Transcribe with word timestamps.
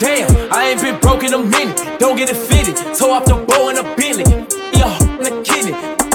Damn, 0.00 0.52
I 0.52 0.68
ain't 0.70 0.80
been 0.82 0.98
broke 1.00 1.24
in 1.24 1.32
a 1.32 1.38
minute. 1.38 1.98
Don't 1.98 2.16
get 2.16 2.28
it 2.28 2.36
fitted. 2.36 2.76
Toe 2.94 3.12
off 3.12 3.24
the 3.24 3.34
bow 3.34 3.68
in 3.68 3.78
a 3.78 3.82
Bentley. 3.96 4.24
Yeah, 4.72 4.92
in 5.16 5.24
the 5.24 5.42
kidney. 5.44 5.72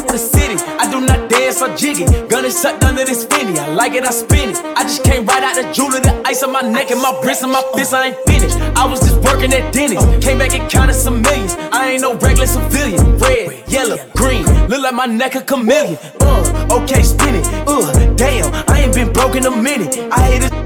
The 0.08 0.18
city, 0.18 0.56
I 0.80 0.90
do 0.90 1.02
not 1.02 1.30
dance 1.30 1.62
or 1.62 1.76
jiggy. 1.76 2.06
Gun 2.28 2.46
is 2.46 2.56
sucked 2.58 2.84
under 2.84 3.04
this 3.04 3.26
finny. 3.26 3.58
I 3.60 3.68
like 3.70 3.94
it, 3.94 4.04
I 4.04 4.12
spin 4.12 4.50
it. 4.50 4.58
I 4.78 4.84
just 4.84 5.04
came 5.04 5.26
right 5.26 5.44
out 5.44 5.56
the 5.56 5.72
jeweler, 5.74 6.00
the 6.00 6.22
ice 6.26 6.42
on 6.44 6.52
my 6.52 6.62
neck 6.62 6.92
and 6.92 7.02
my 7.02 7.20
wrist 7.24 7.44
and 7.44 7.52
my 7.52 7.62
fist. 7.76 7.94
I 7.94 8.08
ain't 8.08 8.18
finished. 8.26 8.58
I 8.78 8.86
was 8.86 9.00
just 9.00 9.18
working 9.22 9.52
at 9.54 9.74
Denny's. 9.74 10.02
Came 10.24 10.38
back 10.38 10.54
and 10.54 10.70
counted 10.70 10.94
some 10.94 11.22
millions. 11.22 11.55
I 11.71 11.92
ain't 11.92 12.02
no 12.02 12.14
regular 12.16 12.48
civilian. 12.48 13.18
Red, 13.18 13.68
yellow, 13.68 13.98
green. 14.16 14.46
Look 14.68 14.82
like 14.82 14.94
my 14.94 15.05
neck 15.05 15.36
a 15.36 15.42
chameleon. 15.42 15.98
Uh, 16.21 16.80
okay, 16.82 17.04
spin 17.04 17.36
it. 17.36 17.46
Uh, 17.68 18.14
damn, 18.16 18.54
I 18.70 18.82
ain't 18.82 18.96
been 18.96 19.12
broke 19.12 19.36
in 19.36 19.46
a 19.46 19.52
minute. 19.52 19.98
I 20.12 20.21
hate 20.21 20.44
it. 20.44 20.65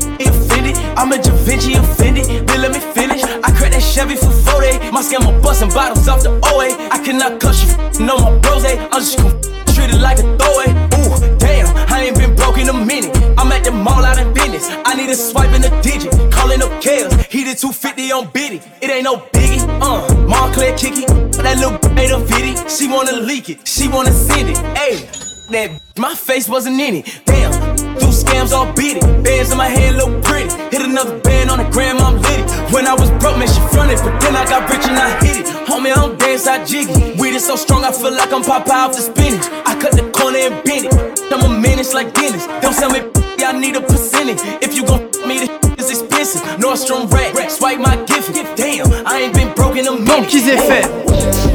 I'm 1.00 1.14
a 1.14 1.18
Da 1.18 1.32
Vinci 1.48 1.76
offended. 1.76 2.26
Then 2.46 2.62
let 2.62 2.74
me 2.74 2.80
finish. 2.80 3.24
I 3.24 3.56
cracked 3.56 3.72
that 3.72 3.82
Chevy 3.82 4.16
for 4.18 4.32
40. 4.32 4.92
My 4.92 5.02
scammer 5.02 5.32
busting 5.42 5.70
bottles 5.70 6.10
off 6.10 6.24
the 6.24 6.32
OA. 6.52 6.76
I 6.92 7.00
cannot 7.02 7.40
cuss 7.40 7.64
you. 7.64 8.06
No 8.06 8.20
more 8.20 8.38
bros. 8.42 8.66
I'm 8.66 9.00
just 9.00 9.18
gon' 9.18 9.32
treat 9.72 9.96
it 9.96 10.02
like 10.02 10.20
a 10.20 10.28
throwaway. 10.36 10.76
Ooh, 11.00 11.38
damn. 11.40 11.72
I 11.88 12.04
ain't 12.12 12.18
been 12.18 12.36
broke 12.36 12.58
in 12.58 12.68
a 12.68 12.74
minute. 12.74 13.16
I'm 13.40 13.50
at 13.54 13.64
the 13.64 13.72
mall 13.72 14.04
out 14.04 14.20
in 14.20 14.34
business. 14.34 14.68
I 14.84 14.94
need 14.96 15.10
a 15.10 15.16
swipe 15.16 15.56
in 15.56 15.64
a 15.64 15.72
digit. 15.82 16.12
Calling 16.34 16.62
up 16.62 16.72
Kales. 16.84 17.16
He 17.32 17.46
did 17.46 17.58
250 17.58 18.12
on 18.12 18.30
Biddy. 18.32 18.60
It 18.82 18.92
ain't 18.92 19.06
no 19.06 19.24
biggie. 19.32 19.64
Uh, 19.80 20.04
Montclair 20.28 20.76
kicky. 20.78 21.06
That 21.40 21.56
little 21.64 21.80
ain't 21.98 22.12
a 22.12 22.20
fitty. 22.28 22.60
She 22.68 22.92
wanna 22.92 23.14
leak 23.14 23.48
it. 23.50 23.66
She 23.66 23.88
wanna 23.88 24.12
send 24.12 24.50
it. 24.50 24.58
Ayy. 24.76 25.08
That 25.52 25.80
my 25.98 26.14
face 26.14 26.48
wasn't 26.50 26.80
in 26.80 26.96
it. 26.96 27.22
Damn, 27.26 27.76
do 28.00 28.08
scams 28.08 28.52
all 28.52 28.72
beat 28.74 28.98
it. 28.98 29.04
Bands 29.24 29.52
in 29.52 29.58
my 29.58 29.68
hand 29.68 29.98
look 29.98 30.24
pretty. 30.24 30.50
Hit 30.72 30.82
another 30.82 31.20
band 31.20 31.50
on 31.50 31.60
the 31.60 31.70
gram, 31.70 31.98
I'm 31.98 32.18
lit. 32.22 32.44
When 32.74 32.88
I 32.88 32.94
was 32.94 33.10
broke, 33.22 33.38
man, 33.38 33.48
she 33.48 33.62
fronted, 33.70 34.00
but 34.04 34.20
then 34.22 34.36
I 34.36 34.46
got 34.46 34.70
rich 34.70 34.86
and 34.88 34.98
I 34.98 35.10
hit 35.24 35.38
it. 35.42 35.46
Homie, 35.68 35.92
I 35.92 35.96
don't 35.96 36.20
dance, 36.20 36.48
I 36.48 36.64
jiggy. 36.64 37.20
Weed 37.20 37.36
is 37.36 37.46
so 37.46 37.56
strong, 37.56 37.84
I 37.84 37.92
feel 37.92 38.14
like 38.14 38.32
I'm 38.32 38.44
Popeye 38.44 38.88
off 38.88 38.96
the 38.96 39.02
spinach. 39.02 39.46
I 39.66 39.80
cut 39.80 39.94
the 39.94 40.10
corner 40.12 40.40
and 40.40 40.64
bend 40.64 40.88
it. 40.88 40.94
I'm 41.32 41.44
a 41.46 41.60
menace 41.60 41.94
like 41.94 42.14
Dennis. 42.14 42.48
Don't 42.62 42.74
sell 42.74 42.90
me, 42.90 43.02
I 43.46 43.52
need 43.54 43.76
a 43.76 43.82
percentage. 43.82 44.40
If 44.62 44.76
you 44.76 44.86
gon' 44.86 45.10
me, 45.28 45.48
this 45.76 45.92
is 45.92 46.02
expensive. 46.02 46.42
Nordstrom 46.58 47.12
rack, 47.12 47.50
swipe 47.50 47.80
my 47.80 47.96
gift. 48.06 48.34
Damn, 48.56 48.88
I 49.06 49.22
ain't 49.24 49.34
been 49.34 49.54
broke 49.56 49.78
in 49.78 49.88
a 49.88 49.92
minute. 49.92 50.08
Banquise 50.08 51.49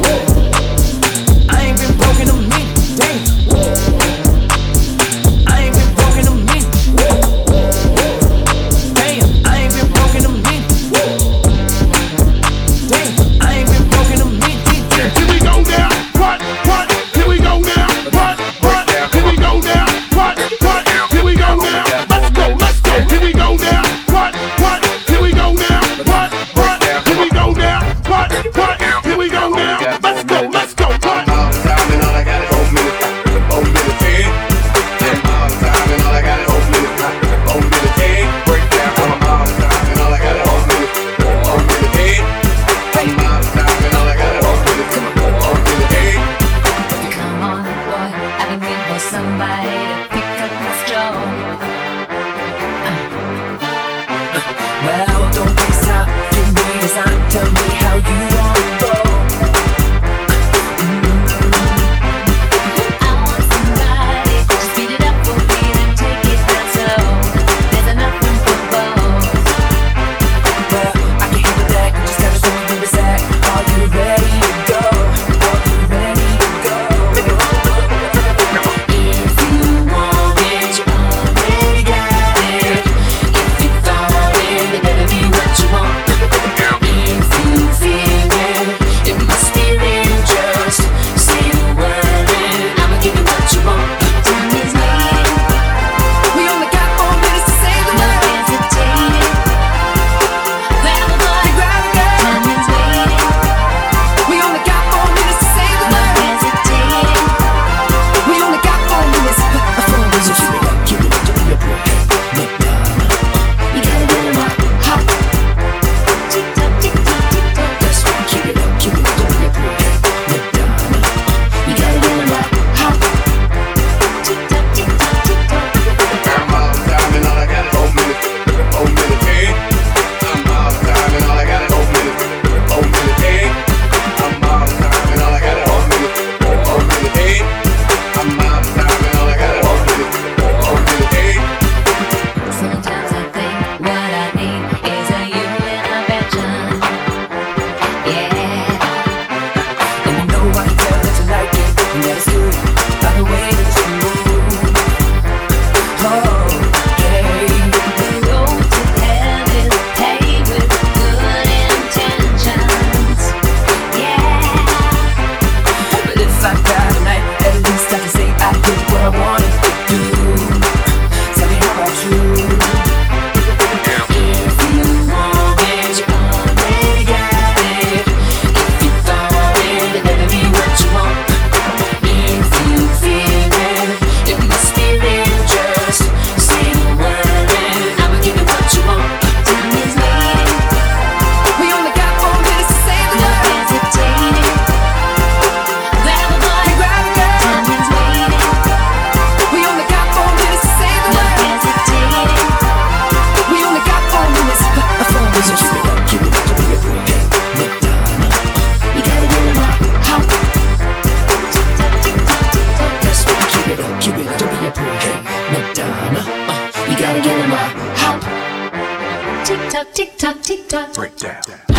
tick 219.93 220.17
tock, 220.17 220.41
tick 220.41 220.67
tock, 220.67 220.93
breakdown. 220.93 221.74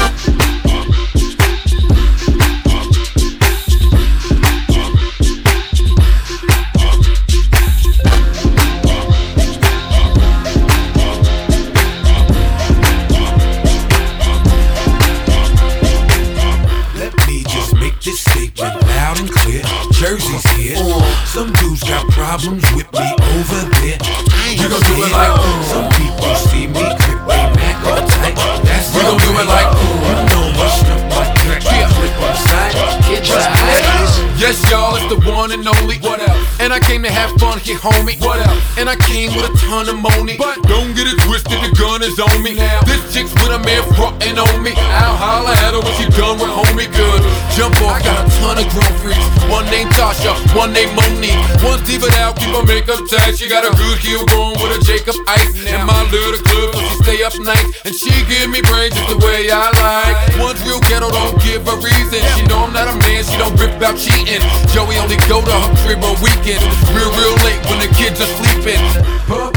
Fun 37.75 37.93
homie. 37.93 38.21
What 38.21 38.39
up? 38.47 38.79
And 38.79 38.89
I 38.89 38.97
came 38.97 39.35
with 39.35 39.51
a 39.51 39.55
ton 39.59 39.89
of 39.89 39.99
money. 39.99 40.37
But 40.39 40.63
don't 40.69 40.95
get 40.95 41.07
it 41.07 41.19
twisted, 41.23 41.59
the 41.59 41.75
gun 41.75 42.03
is 42.03 42.19
on 42.21 42.43
me. 42.43 42.55
Now, 42.55 42.81
this 42.83 43.03
chick's 43.13 43.33
with 43.35 43.51
a 43.51 43.59
man 43.59 43.83
frontin' 43.95 44.39
on 44.39 44.63
me. 44.63 44.73
I'll 44.77 45.17
holla 45.17 45.51
at 45.51 45.75
her 45.75 45.81
when 45.81 45.95
she 45.99 46.07
done 46.15 46.39
with 46.39 46.51
homie 46.51 46.87
good. 46.95 47.23
Jump 47.57 47.73
off, 47.89 48.05
got 48.05 48.21
a 48.21 48.29
ton 48.37 48.61
of 48.61 48.69
grown 48.69 48.93
freaks. 49.01 49.25
One 49.49 49.65
named 49.73 49.89
Tasha, 49.97 50.37
one 50.53 50.77
named 50.77 50.93
Monique. 50.93 51.41
One's 51.65 51.81
diva 51.89 52.05
out, 52.21 52.37
keep 52.37 52.53
her 52.53 52.61
makeup 52.69 53.01
tight. 53.09 53.33
She 53.33 53.49
got 53.49 53.65
a 53.65 53.73
good 53.81 53.97
heel 53.97 54.29
going 54.29 54.61
with 54.61 54.77
a 54.77 54.81
Jacob 54.85 55.17
Ice. 55.25 55.57
And 55.65 55.89
my 55.89 56.05
little 56.13 56.37
club, 56.45 56.77
so 56.77 56.85
she 56.85 56.95
stay 57.01 57.19
up 57.25 57.33
night. 57.41 57.65
And 57.89 57.97
she 57.97 58.13
give 58.29 58.53
me 58.53 58.61
brains 58.61 58.93
just 58.93 59.09
the 59.09 59.17
way 59.25 59.49
I 59.49 59.73
like. 59.73 60.37
One's 60.37 60.61
real 60.69 60.85
ghetto, 60.85 61.09
don't 61.09 61.41
give 61.41 61.65
a 61.65 61.81
reason. 61.81 62.21
She 62.37 62.45
know 62.45 62.69
I'm 62.69 62.77
not 62.77 62.93
a 62.93 62.97
man, 63.09 63.25
she 63.25 63.41
don't 63.41 63.57
rip 63.57 63.73
about 63.73 63.97
cheating. 63.97 64.45
Joey 64.77 65.01
only 65.01 65.17
go 65.25 65.41
to 65.41 65.57
her 65.57 65.73
crib 65.81 66.05
on 66.05 66.13
weekends. 66.21 66.61
Real, 66.93 67.09
real 67.17 67.41
late 67.41 67.57
when 67.73 67.81
the 67.81 67.89
kids 67.97 68.21
are 68.21 68.29
sleeping. 68.37 68.85
Pump, 69.33 69.56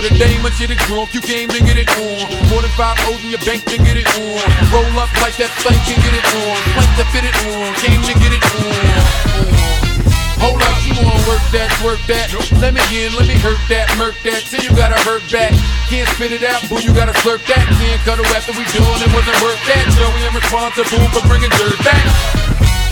with 0.00 0.12
a 0.12 0.14
dame 0.16 0.40
and 0.40 0.54
shit 0.56 0.72
it 0.72 0.80
drunk, 0.88 1.12
you 1.12 1.20
came 1.20 1.48
to 1.52 1.60
get 1.60 1.76
it 1.76 1.88
on. 2.00 2.24
More 2.48 2.64
than 2.64 2.72
five 2.72 2.96
O's 3.12 3.20
in 3.20 3.36
your 3.36 3.42
bank 3.44 3.64
to 3.68 3.76
get 3.76 4.00
it 4.00 4.08
on. 4.16 4.40
Roll 4.72 4.96
up 4.96 5.12
like 5.20 5.36
that 5.36 5.52
thing 5.60 5.76
can 5.84 6.00
get 6.00 6.14
it 6.16 6.24
on. 6.40 6.56
Plank 6.72 6.92
to 6.96 7.04
fit 7.12 7.24
it 7.28 7.36
on, 7.52 7.68
came 7.84 8.00
to 8.08 8.14
get 8.16 8.32
it 8.32 8.40
on. 8.40 8.80
Hold 10.40 10.64
up, 10.64 10.78
you 10.88 10.96
wanna 11.04 11.20
work 11.28 11.44
that, 11.52 11.68
work 11.84 12.00
that. 12.08 12.32
Let 12.64 12.72
me 12.72 12.80
in, 12.96 13.12
let 13.12 13.28
me 13.28 13.36
hurt 13.36 13.60
that, 13.68 13.92
murk 14.00 14.16
that. 14.24 14.40
Till 14.48 14.64
you 14.64 14.72
gotta 14.72 14.96
hurt 15.04 15.20
back. 15.28 15.52
Can't 15.92 16.08
spit 16.16 16.32
it 16.32 16.44
out, 16.48 16.64
boo, 16.72 16.80
you 16.80 16.96
gotta 16.96 17.12
slurp 17.20 17.44
that. 17.52 17.60
Can't 17.76 18.00
cut 18.08 18.16
her 18.16 18.28
after 18.32 18.56
we 18.56 18.64
doing 18.72 19.00
it, 19.04 19.10
wasn't 19.12 19.36
worth 19.44 19.60
that. 19.68 19.84
We 20.16 20.24
am 20.24 20.32
responsible 20.32 21.04
for 21.12 21.20
bringing 21.28 21.52
dirt 21.60 21.76
back. 21.84 22.04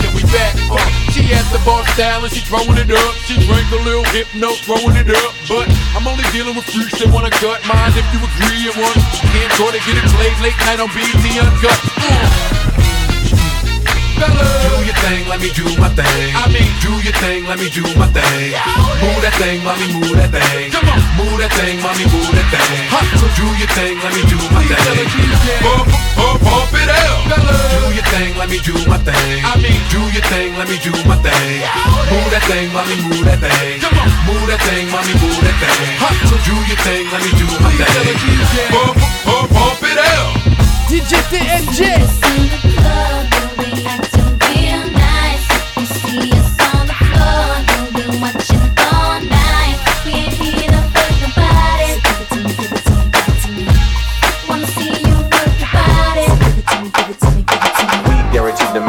Then 0.05 0.13
we 0.13 0.23
back, 0.29 0.53
uh, 0.69 0.98
she 1.13 1.23
has 1.33 1.47
the 1.53 1.61
bar 1.65 1.85
style 1.95 2.25
and 2.25 2.33
she 2.33 2.41
throwing 2.45 2.79
it 2.79 2.91
up. 2.91 3.15
She 3.25 3.39
drank 3.47 3.69
a 3.73 3.81
little 3.83 4.05
hypno, 4.11 4.53
throwing 4.65 4.97
it 4.97 5.11
up. 5.11 5.33
But 5.49 5.69
I'm 5.97 6.07
only 6.07 6.25
dealing 6.33 6.57
with 6.57 6.67
freaks 6.67 6.99
that 7.01 7.11
wanna 7.13 7.31
cut 7.31 7.61
mine. 7.69 7.93
If 7.97 8.07
you 8.13 8.21
agree, 8.21 8.69
and 8.69 8.77
one 8.77 8.99
can't 9.33 9.53
try 9.57 9.71
to 9.73 9.81
get 9.85 9.97
it 9.97 10.07
played 10.17 10.37
late 10.41 10.59
night 10.67 10.81
on 10.81 10.89
BT 10.93 11.39
Uncut. 11.39 12.48
Fellas. 14.19 14.53
Do 14.69 14.85
your 14.85 14.99
thing, 15.03 15.23
let 15.31 15.41
me 15.41 15.51
do 15.55 15.65
my 15.79 15.89
thing. 15.95 16.29
I 16.35 16.45
mean, 16.51 16.71
do 16.83 16.93
your 17.07 17.15
thing, 17.23 17.47
let 17.47 17.59
me 17.59 17.69
do 17.71 17.83
my 17.97 18.07
thing. 18.11 18.53
Move 19.03 19.21
that 19.23 19.35
thing, 19.39 19.63
mommy, 19.65 19.87
move 19.95 20.15
that 20.19 20.31
thing. 20.35 20.71
Come 20.75 20.89
on. 20.91 20.99
Move 21.19 21.39
that 21.43 21.53
thing, 21.59 21.79
mommy, 21.83 22.05
move 22.11 22.31
that 22.35 22.49
thing. 22.51 22.87
Huh. 22.91 23.05
Do 23.39 23.47
your 23.59 23.71
thing, 23.79 23.95
let 24.03 24.13
me 24.15 24.23
do 24.27 24.39
my 24.51 24.63
Please 24.67 24.75
thing. 24.75 24.99
her 24.99 25.23
you 25.23 25.35
can. 25.47 25.61
Pump, 25.63 25.87
pump, 26.19 26.39
pump 26.43 26.73
it 26.75 26.91
out. 26.91 27.23
Fellas. 27.31 27.63
Do 27.79 27.87
your 27.95 28.07
thing, 28.11 28.31
let 28.39 28.49
me 28.51 28.59
do 28.67 28.75
my 28.91 28.99
thing. 28.99 29.39
I 29.47 29.55
mean, 29.63 29.79
do 29.95 30.03
your 30.11 30.25
thing, 30.27 30.51
let 30.59 30.67
me 30.67 30.77
do 30.83 30.91
my 31.07 31.17
thing. 31.23 31.63
Move 32.11 32.29
that 32.35 32.43
thing, 32.51 32.67
mommy, 32.75 32.97
move 33.07 33.23
that 33.31 33.39
thing. 33.39 33.79
Come 33.79 33.95
on. 34.03 34.11
Move 34.27 34.47
that 34.51 34.61
thing, 34.67 34.91
mommy, 34.91 35.15
move 35.23 35.39
that 35.47 35.57
thing. 35.63 35.95
Huh. 36.03 36.15
Do 36.43 36.55
your 36.67 36.81
thing, 36.83 37.05
let 37.15 37.23
me 37.23 37.31
do 37.39 37.47
my 37.63 37.71
Please 37.71 37.87
thing. 37.87 38.19
you 38.27 38.43
can. 38.51 38.69
Pump, 38.75 38.95
pump, 39.23 39.47
pump 39.55 39.83
it 39.87 39.99
out. 40.03 40.35
DJ 40.91 41.13
TNG. 41.31 41.81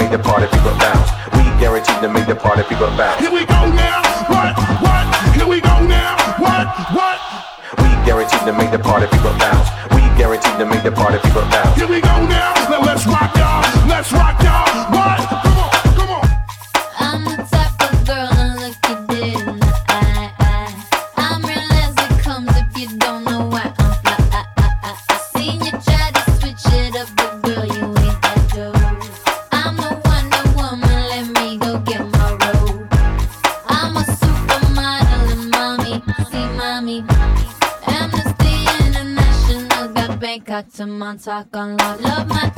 Make 0.09 0.21
the 0.21 0.27
party 0.27 0.47
people 0.47 0.73
bounce. 0.79 1.11
We 1.37 1.43
guaranteed 1.61 2.01
to 2.01 2.09
make 2.09 2.25
the 2.25 2.35
party 2.35 2.63
people 2.63 2.87
bounce. 2.97 3.21
Here 3.21 3.31
we 3.31 3.45
go 3.45 3.61
now. 3.69 4.01
What? 4.25 4.57
What? 4.81 5.05
Here 5.35 5.47
we 5.47 5.61
go 5.61 5.85
now. 5.85 6.17
What? 6.39 6.65
What? 6.97 7.17
We 7.77 7.89
guaranteed 8.05 8.41
to 8.41 8.53
make 8.53 8.71
the 8.71 8.79
party 8.79 9.05
people 9.05 9.33
bounce. 9.37 9.69
We 9.93 10.01
guaranteed 10.17 10.57
to 10.57 10.65
make 10.65 10.81
the 10.81 10.91
party 10.91 11.19
people 11.19 11.43
bounce. 11.53 11.77
Here 11.77 11.87
we 11.87 12.01
go 12.01 12.25
now. 12.25 12.53
Now 12.69 12.81
let's 12.81 13.05
rock 13.05 13.35
y'all. 13.37 13.61
Let's 13.87 14.11
rock 14.11 14.38
To 41.09 41.15
Montauk 41.15 41.55
on 41.55 41.77
lock. 41.77 42.01
Love 42.01 42.27
my 42.27 42.48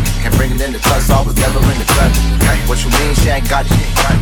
niggas. 0.00 0.22
Can't 0.22 0.36
bring 0.36 0.50
it 0.52 0.60
in 0.60 0.72
the 0.72 0.78
club, 0.78 1.00
so 1.02 1.14
I 1.14 1.22
was 1.22 1.36
never 1.36 1.58
in 1.58 1.78
the 1.78 1.88
club. 1.88 2.12
What 2.68 2.82
you 2.82 2.90
mean 2.90 3.14
she 3.14 3.28
ain't 3.28 3.48
got 3.48 3.66
it? 3.66 3.72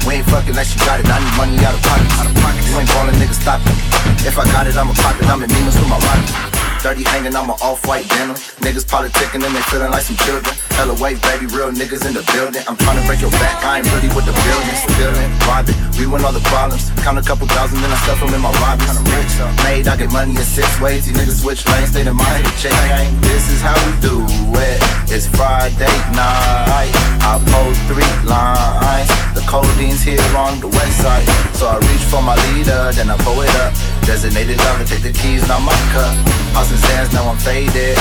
We 0.07 0.15
ain't 0.15 0.27
fucking 0.27 0.51
unless 0.51 0.73
she 0.73 0.79
got 0.81 1.01
it. 1.01 1.07
I 1.07 1.19
need 1.19 1.37
money 1.37 1.65
out 1.65 1.75
of 1.75 1.83
pocket. 1.83 2.67
You 2.69 2.79
ain't 2.79 2.89
ballin', 2.89 3.15
niggas 3.17 3.41
stop 3.41 3.61
it. 3.65 4.27
If 4.27 4.39
I 4.39 4.45
got 4.53 4.67
it, 4.67 4.77
I'ma 4.77 4.93
pop 4.95 5.21
it. 5.21 5.27
I'm 5.29 5.43
in 5.43 5.49
demons 5.49 5.77
with 5.79 5.89
my 5.89 5.99
rocket. 5.99 6.64
30 6.85 7.01
hanging 7.05 7.33
on 7.33 7.49
my 7.49 7.57
off-white 7.65 8.05
denim. 8.13 8.37
Niggas 8.61 8.85
politicking 8.85 9.41
and 9.41 9.57
they 9.57 9.65
feeling 9.73 9.89
like 9.89 10.05
some 10.05 10.21
children. 10.21 10.53
Hella 10.77 10.93
wave, 11.01 11.17
baby, 11.25 11.49
real 11.49 11.73
niggas 11.73 12.05
in 12.05 12.13
the 12.13 12.21
building. 12.37 12.61
I'm 12.69 12.77
trying 12.77 13.01
to 13.01 13.05
break 13.09 13.25
your 13.25 13.33
back, 13.41 13.57
I 13.65 13.81
ain't 13.81 13.89
really 13.89 14.13
with 14.13 14.29
the 14.29 14.37
building. 14.37 14.77
Feeling, 15.01 15.33
robbing, 15.49 15.81
we 15.97 16.05
win 16.05 16.21
all 16.29 16.37
the 16.37 16.45
problems. 16.53 16.93
Count 17.01 17.17
a 17.17 17.25
couple 17.25 17.49
thousand, 17.49 17.81
then 17.81 17.89
I 17.89 17.97
stuff 18.05 18.21
them 18.21 18.37
in 18.37 18.43
my 18.45 18.53
robbers. 18.61 19.01
Rich, 19.17 19.33
made, 19.65 19.89
I 19.89 19.97
get 19.97 20.13
money 20.13 20.37
in 20.37 20.45
six 20.45 20.69
ways. 20.77 21.09
These 21.09 21.17
niggas 21.17 21.41
switch 21.41 21.65
lanes, 21.73 21.89
stay 21.89 22.05
in 22.05 22.13
mind, 22.13 22.45
check. 22.61 22.77
This 23.25 23.49
is 23.49 23.65
how 23.65 23.81
we 23.89 23.93
do 24.05 24.21
it. 24.61 24.77
It's 25.09 25.25
Friday 25.25 25.97
night. 26.13 26.93
I 27.25 27.41
post 27.49 27.81
three 27.89 28.13
lines. 28.29 29.09
The 29.33 29.41
codeine's 29.49 30.05
here 30.05 30.21
on 30.37 30.61
the 30.61 30.69
west 30.69 31.01
side. 31.01 31.25
So 31.57 31.65
I 31.65 31.81
reach 31.81 32.05
for 32.13 32.21
my 32.21 32.37
leader, 32.53 32.93
then 32.93 33.09
I 33.09 33.17
pull 33.25 33.41
it 33.41 33.57
up. 33.65 33.73
Designated 34.07 34.59
driver, 34.59 34.85
take 34.85 35.03
the 35.03 35.13
keys, 35.13 35.47
not 35.49 35.61
my 35.63 35.73
cup. 35.93 36.15
Austin 36.57 36.79
sands, 36.79 37.13
now 37.13 37.29
I'm 37.29 37.37
faded. 37.39 37.99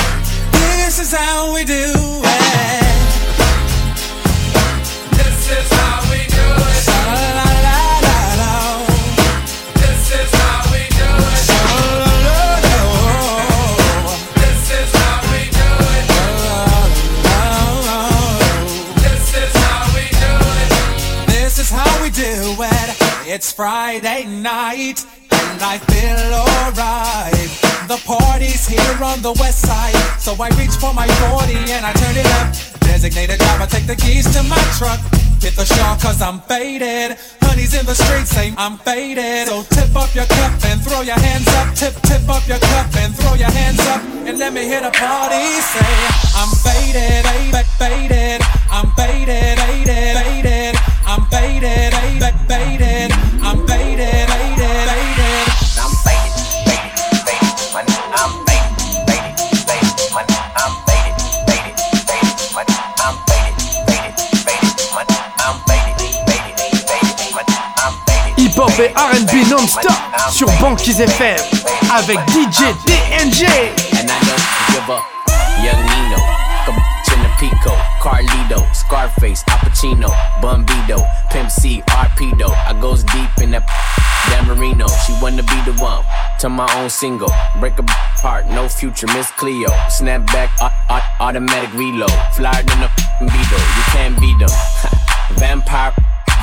This 0.52 0.98
is 1.00 1.12
how 1.12 1.52
we 1.52 1.64
do 1.64 1.72
it. 1.72 2.84
This 5.16 5.50
is 5.50 5.72
how 5.72 6.02
we 6.10 6.18
do 6.28 6.46
it. 6.70 6.84
Sha-la-la-la-la. 6.86 8.52
This 9.74 10.10
is 10.12 10.30
how 10.32 10.60
we 10.70 10.82
do 10.88 11.08
it. 11.32 11.40
Sha-la-la-la-la. 11.48 12.84
This 14.36 14.70
is 21.58 21.70
how 21.70 22.02
we 22.02 22.10
do 22.10 22.62
it. 22.62 22.90
It's 23.26 23.52
Friday 23.52 24.26
night, 24.26 25.04
I 25.64 25.78
feel 25.78 26.28
alright. 26.44 27.48
The 27.88 27.96
party's 28.04 28.68
here 28.68 29.00
on 29.00 29.22
the 29.22 29.32
west 29.40 29.64
side, 29.64 29.96
so 30.20 30.36
I 30.36 30.52
reach 30.60 30.76
for 30.76 30.92
my 30.92 31.08
40 31.32 31.56
and 31.72 31.86
I 31.88 31.92
turn 31.96 32.16
it 32.20 32.28
up. 32.36 32.52
Designated 32.84 33.38
driver, 33.40 33.64
take 33.64 33.86
the 33.86 33.96
keys 33.96 34.28
to 34.36 34.42
my 34.44 34.60
truck. 34.76 35.00
Hit 35.40 35.56
the 35.56 35.64
shawl 35.64 35.96
cause 35.96 36.20
I'm 36.20 36.40
faded. 36.44 37.16
Honey's 37.40 37.72
in 37.72 37.86
the 37.86 37.94
streets 37.94 38.28
say 38.28 38.52
I'm 38.58 38.76
faded. 38.76 39.48
So 39.48 39.64
tip 39.72 39.96
up 39.96 40.14
your 40.14 40.28
cup 40.28 40.52
and 40.68 40.84
throw 40.84 41.00
your 41.00 41.16
hands 41.16 41.48
up. 41.56 41.72
Tip, 41.74 41.96
tip 42.04 42.28
up 42.28 42.44
your 42.46 42.60
cup 42.60 42.92
and 43.00 43.16
throw 43.16 43.32
your 43.32 43.50
hands 43.50 43.80
up. 43.88 44.04
And 44.28 44.38
let 44.38 44.52
me 44.52 44.68
hear 44.68 44.82
the 44.84 44.92
party 44.92 45.44
say, 45.64 45.92
I'm 46.36 46.52
faded, 46.60 47.24
faded, 47.24 47.66
faded. 47.80 48.40
I'm 48.68 48.92
faded, 49.00 49.56
faded, 49.56 50.12
faded. 50.12 50.74
I'm 51.08 51.24
faded, 51.32 51.92
faded, 51.92 52.34
faded. 52.48 52.84
Faded, 52.84 53.13
et 68.78 68.92
R&B 68.96 69.48
non-stop 69.50 69.92
sur 70.30 70.48
Banquise 70.60 71.00
FM 71.00 71.36
avec 71.96 72.18
DJ 72.30 72.64
TNG. 72.86 73.46
and 73.92 74.10
I 74.10 74.72
give 74.72 74.90
up. 74.90 75.02
Young 75.62 75.80
Nino, 75.82 76.18
Chin 77.06 77.20
Pico, 77.38 77.72
Carlito, 78.02 78.64
Scarface, 78.72 79.44
Al 79.48 79.58
Pacino, 79.60 80.10
Bumbido, 80.40 81.04
Pimp 81.30 81.50
C, 81.50 81.82
Arpedo. 81.90 82.50
I 82.68 82.74
goes 82.80 83.04
deep 83.04 83.30
in 83.42 83.52
that 83.52 83.62
Dan 84.30 84.46
Marino. 84.46 84.86
She 85.06 85.12
wanna 85.22 85.42
be 85.42 85.60
the 85.70 85.72
one 85.80 86.02
to 86.40 86.48
my 86.48 86.68
own 86.76 86.90
single. 86.90 87.30
Break 87.60 87.78
a 87.78 87.84
heart, 88.20 88.46
no 88.48 88.68
future, 88.68 89.06
Miss 89.14 89.30
Cleo. 89.32 89.70
Snap 89.88 90.26
back, 90.26 90.50
au- 90.60 90.70
au- 90.96 91.26
automatic 91.28 91.72
reload. 91.74 92.10
Flyer 92.34 92.62
than 92.64 92.82
a 92.82 92.90
Beetle, 93.20 93.58
you 93.58 93.82
can't 93.92 94.18
beat 94.20 94.38
them. 94.38 94.50
Vampire 95.38 95.92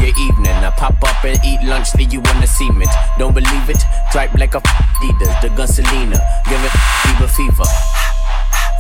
your 0.02 0.18
evening. 0.18 0.52
I 0.52 0.72
pop 0.72 0.98
up 1.04 1.24
and 1.24 1.40
eat 1.46 1.62
lunch, 1.64 1.94
leave 1.96 2.14
you 2.14 2.20
on 2.20 2.42
the 2.42 2.48
cement. 2.48 2.90
Don't 3.18 3.34
believe 3.34 3.70
it? 3.70 3.82
Stripe 4.10 4.34
like 4.36 4.56
a 4.56 4.62
Adidas, 4.62 5.42
the 5.42 5.50
gun 5.50 5.68
Selena. 5.68 6.18
Give 6.50 6.62
it 6.64 6.74
fever 7.06 7.28
fever. 7.28 7.70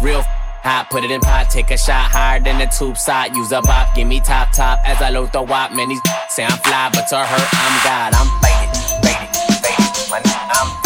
Real 0.01 0.23
hot, 0.65 0.89
put 0.89 1.03
it 1.03 1.11
in 1.11 1.21
pot, 1.21 1.49
take 1.49 1.71
a 1.71 1.77
shot 1.77 2.09
higher 2.11 2.39
than 2.39 2.57
the 2.57 2.65
tube 2.65 2.97
side. 2.97 3.35
Use 3.35 3.51
a 3.51 3.61
bop, 3.61 3.93
give 3.95 4.07
me 4.07 4.19
top 4.19 4.51
top 4.51 4.79
as 4.85 5.01
I 5.01 5.09
load 5.09 5.31
the 5.31 5.41
wop. 5.41 5.71
Man, 5.71 5.89
these 5.89 6.01
say 6.29 6.43
I'm 6.43 6.57
fly, 6.59 6.89
but 6.93 7.07
to 7.09 7.17
her, 7.17 7.47
I'm 7.53 7.75
God. 7.85 8.13
I'm 8.17 8.29
faded, 8.41 8.75
faded, 9.05 9.35
faded. 9.61 10.09
Money, 10.09 10.31
I'm 10.33 10.80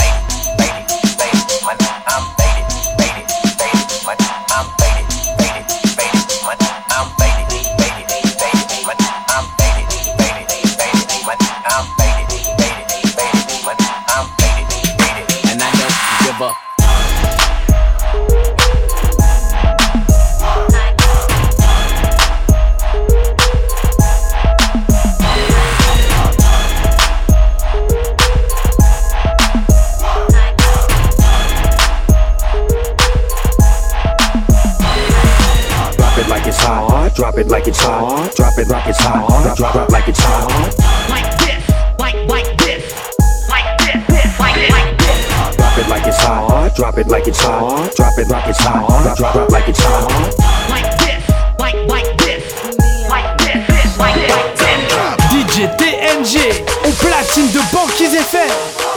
Drop 37.15 37.37
it 37.37 37.47
like 37.47 37.65
it's 37.65 37.81
hot. 37.81 38.35
Drop 38.35 38.57
it 38.57 38.67
like 38.67 38.87
it's 38.87 38.99
hot. 38.99 39.27
Drop, 39.43 39.57
drop, 39.57 39.73
drop 39.73 39.89
like 39.89 40.07
it's 40.09 40.19
hot. 40.19 40.51
Like 41.09 41.31
this, 41.39 41.63
like 41.97 42.27
like 42.27 42.57
this, 42.57 42.91
like 43.47 43.77
this, 43.79 44.03
this, 44.07 44.39
like 44.39 44.55
this, 44.55 44.71
like 44.71 44.97
this. 44.99 45.55
Drop 45.55 45.77
it 45.77 45.87
like 45.87 46.07
it's 46.07 46.19
hot. 46.19 46.75
Drop 46.75 46.97
it 46.97 47.07
like 47.07 47.27
it's 47.27 47.41
hot. 47.41 47.95
Drop 47.95 48.17
it 48.17 48.27
like 48.27 48.47
it's 48.49 48.59
hot. 48.59 49.03
Drop, 49.03 49.17
drop, 49.17 49.33
drop 49.33 49.49
like 49.49 49.69
it's 49.69 49.79
hot. 49.81 50.11
Like 50.69 50.91
this, 50.99 51.23
like 51.57 51.87
like 51.87 52.17
this, 52.17 52.43
like 53.07 53.37
this, 53.39 53.65
this, 53.65 53.97
like 53.97 54.15
this, 54.15 54.59
like 54.59 54.59
this. 54.59 55.31
DJ 55.31 55.71
TNG 55.77 56.65
au 56.83 56.91
platine 56.99 57.47
de 57.51 57.61
Banquise 57.71 58.19
FM. 58.19 58.94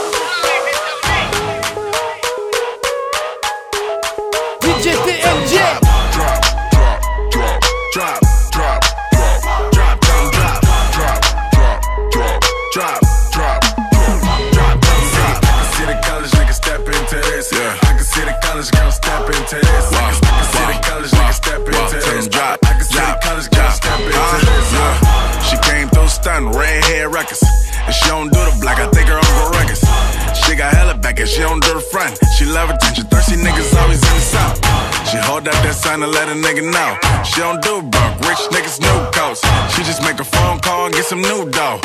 Sign 35.89 36.03
and 36.03 36.11
let 36.11 36.27
a 36.29 36.37
nigga 36.37 36.61
know. 36.61 36.91
She 37.25 37.41
don't 37.41 37.61
do 37.61 37.81
broke, 37.81 38.15
rich 38.29 38.43
niggas 38.53 38.79
new 38.79 38.99
coats. 39.11 39.41
She 39.73 39.81
just 39.83 40.01
make 40.03 40.19
a 40.19 40.23
phone 40.23 40.59
call 40.59 40.85
and 40.85 40.93
get 40.93 41.05
some 41.05 41.21
new 41.21 41.49
dough. 41.49 41.79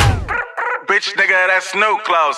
Bitch, 0.88 1.16
nigga, 1.16 1.36
that's 1.48 1.74
new 1.74 1.96
clothes. 2.04 2.36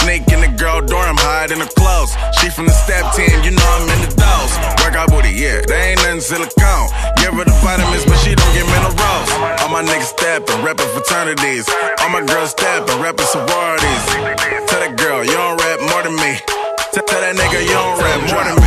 Sneak 0.00 0.24
in 0.32 0.40
the 0.40 0.48
girl 0.56 0.80
dorm, 0.80 1.16
hide 1.20 1.50
in 1.52 1.58
the 1.58 1.70
clothes. 1.76 2.16
She 2.40 2.48
from 2.48 2.64
the 2.64 2.76
step 2.84 3.04
team, 3.12 3.36
you 3.44 3.52
know 3.52 3.68
I'm 3.76 3.88
in 3.94 4.00
the 4.08 4.12
dolls. 4.16 4.52
Workout 4.80 5.10
booty, 5.12 5.32
yeah, 5.36 5.60
they 5.68 5.92
ain't 5.92 6.00
nothing 6.00 6.24
silicone. 6.24 6.88
Give 7.20 7.36
her 7.36 7.44
the 7.44 7.56
vitamins, 7.60 8.04
but 8.08 8.16
she 8.24 8.32
don't 8.32 8.52
get 8.56 8.64
minerals. 8.72 9.28
All 9.60 9.68
my 9.68 9.84
niggas 9.84 10.08
steppin', 10.16 10.64
reppin' 10.64 10.88
fraternities. 10.96 11.68
All 12.00 12.08
my 12.08 12.24
girls 12.24 12.56
steppin', 12.56 12.96
reppin' 13.04 13.28
sororities. 13.28 14.04
Tell 14.72 14.80
that 14.80 14.96
girl, 14.96 15.20
you 15.20 15.36
don't 15.36 15.60
rap 15.60 15.78
more 15.92 16.02
than 16.02 16.16
me. 16.16 16.40
Tell 16.96 17.20
that 17.20 17.36
nigga, 17.36 17.60
you 17.60 17.76
don't 17.76 18.00
rap 18.00 18.20
more 18.32 18.44
than 18.48 18.56
me. 18.56 18.63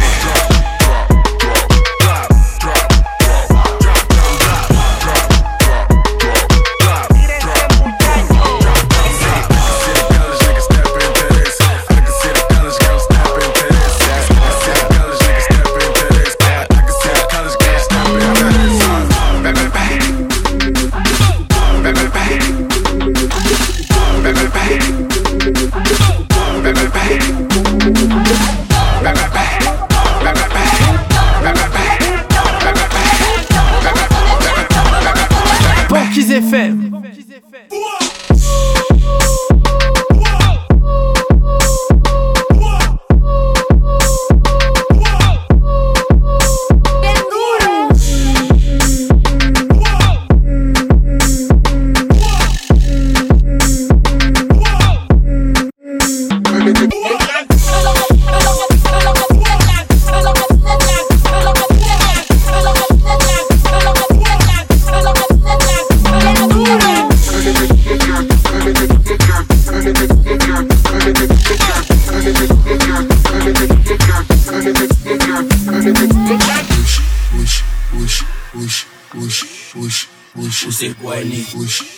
Ônibus. 81.18 81.97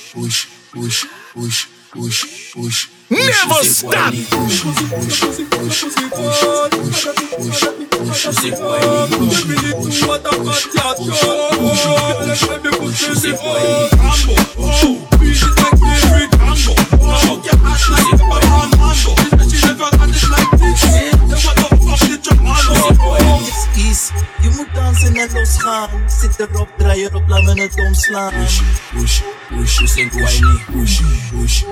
Het 27.69 27.88
omslaan. 27.88 28.34
Push, 28.34 28.62
push, 28.93 29.21
push, 29.49 29.79
você 29.79 30.10
guarni, 30.10 30.60
push, 30.71 31.01
push. 31.32 31.63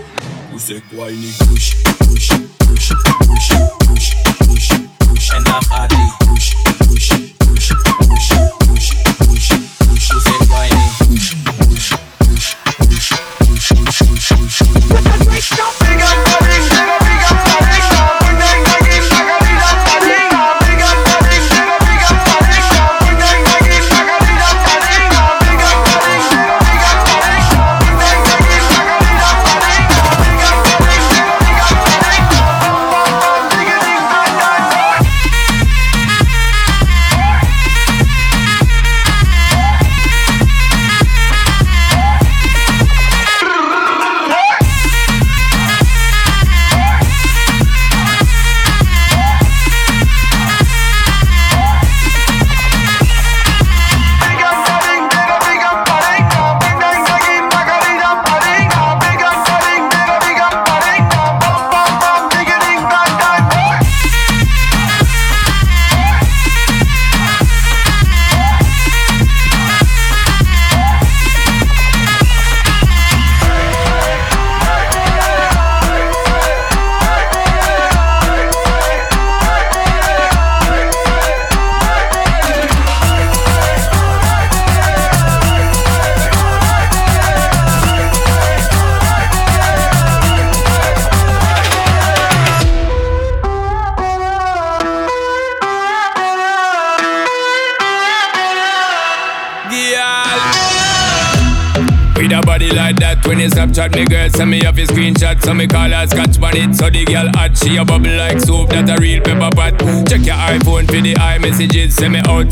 Você 0.52 0.82
guarni, 0.92 1.34
push, 1.38 1.76
push, 1.98 1.98
push, 1.98 2.32
push, 2.58 2.94
push, 3.28 3.48
push, 3.48 3.87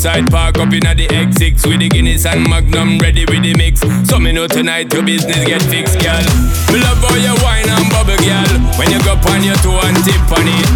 outside, 0.06 0.30
park 0.30 0.58
up 0.58 0.74
inna 0.74 0.94
the 0.94 1.08
X6 1.08 1.66
with 1.66 1.80
the 1.80 1.90
Guinness 1.90 2.26
and 2.26 2.48
Magnum 2.48 2.98
ready 3.00 3.26
with 3.26 3.42
the 3.42 3.54
mix. 3.58 3.82
So 4.08 4.20
me 4.20 4.32
know 4.32 4.48
tonight 4.48 4.94
your 4.94 5.04
business 5.04 5.42
get 5.46 5.62
fixed, 5.66 5.98
girl. 5.98 6.22
Me 6.70 6.78
love 6.78 7.02
how 7.02 7.18
you 7.18 7.34
wine 7.42 7.66
and 7.66 7.90
bubble, 7.90 8.18
girl. 8.22 8.54
When 8.78 8.94
you 8.94 9.02
go 9.02 9.18
on 9.18 9.42
your 9.42 9.58
toe 9.66 9.82
and 9.82 9.98
tip 10.06 10.22
on 10.30 10.46
it, 10.46 10.70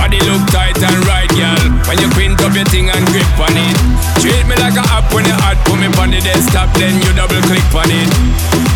body 0.00 0.20
look 0.24 0.40
tight 0.48 0.80
and 0.80 0.96
right, 1.04 1.28
girl. 1.36 1.60
When 1.84 2.00
you 2.00 2.08
quint 2.16 2.40
up 2.40 2.56
your 2.56 2.64
thing 2.72 2.88
and 2.88 3.04
grip 3.12 3.28
on 3.36 3.52
it, 3.52 3.76
treat 4.24 4.44
me 4.48 4.56
like 4.56 4.80
a 4.80 4.84
app 4.96 5.12
when 5.12 5.28
you 5.28 5.36
hot, 5.36 5.60
put 5.68 5.76
me 5.76 5.92
on 6.00 6.10
the 6.10 6.20
desktop, 6.24 6.72
then 6.80 6.96
you 7.04 7.10
double 7.12 7.40
click 7.44 7.68
on 7.76 7.90
it. 7.92 8.08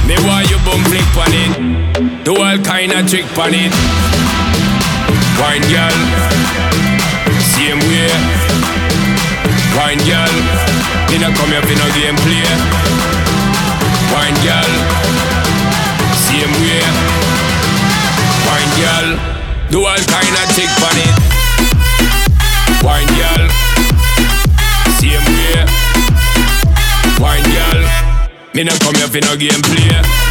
Me 0.05 0.21
want 0.29 0.45
you 0.53 0.61
boom 0.69 0.85
flick 0.93 1.09
on 1.17 1.33
it. 1.33 1.53
Do 2.25 2.37
all 2.37 2.59
kind 2.61 2.93
of 2.93 3.09
trick 3.09 3.29
on 3.41 3.57
it. 3.57 3.73
Wine 5.41 5.65
girl, 5.73 5.97
same 7.57 7.81
way. 7.89 8.44
Wine 9.75 9.99
girl, 10.07 10.35
me 11.11 11.19
not 11.19 11.35
come 11.37 11.51
here 11.51 11.63
for 11.63 11.75
no 11.75 11.87
game 11.99 12.17
play. 12.23 12.47
Wine 14.15 14.39
girl, 14.47 14.73
same 16.15 16.55
way. 16.63 16.83
Wine 18.47 18.73
girl, 18.79 19.09
do 19.71 19.85
all 19.85 20.03
kind 20.07 20.35
of 20.41 20.47
trick 20.55 20.71
on 20.79 20.97
it. 21.03 21.15
Wine 22.85 23.11
girl, 23.19 23.45
same 24.99 25.27
way. 25.37 25.67
Wine 27.19 27.43
girl. 27.51 27.81
Me 28.55 28.63
no 28.63 28.73
come 28.79 28.95
here 28.95 29.09
for 29.09 29.21
no 29.27 29.37
game 29.37 29.61
play. 29.63 30.24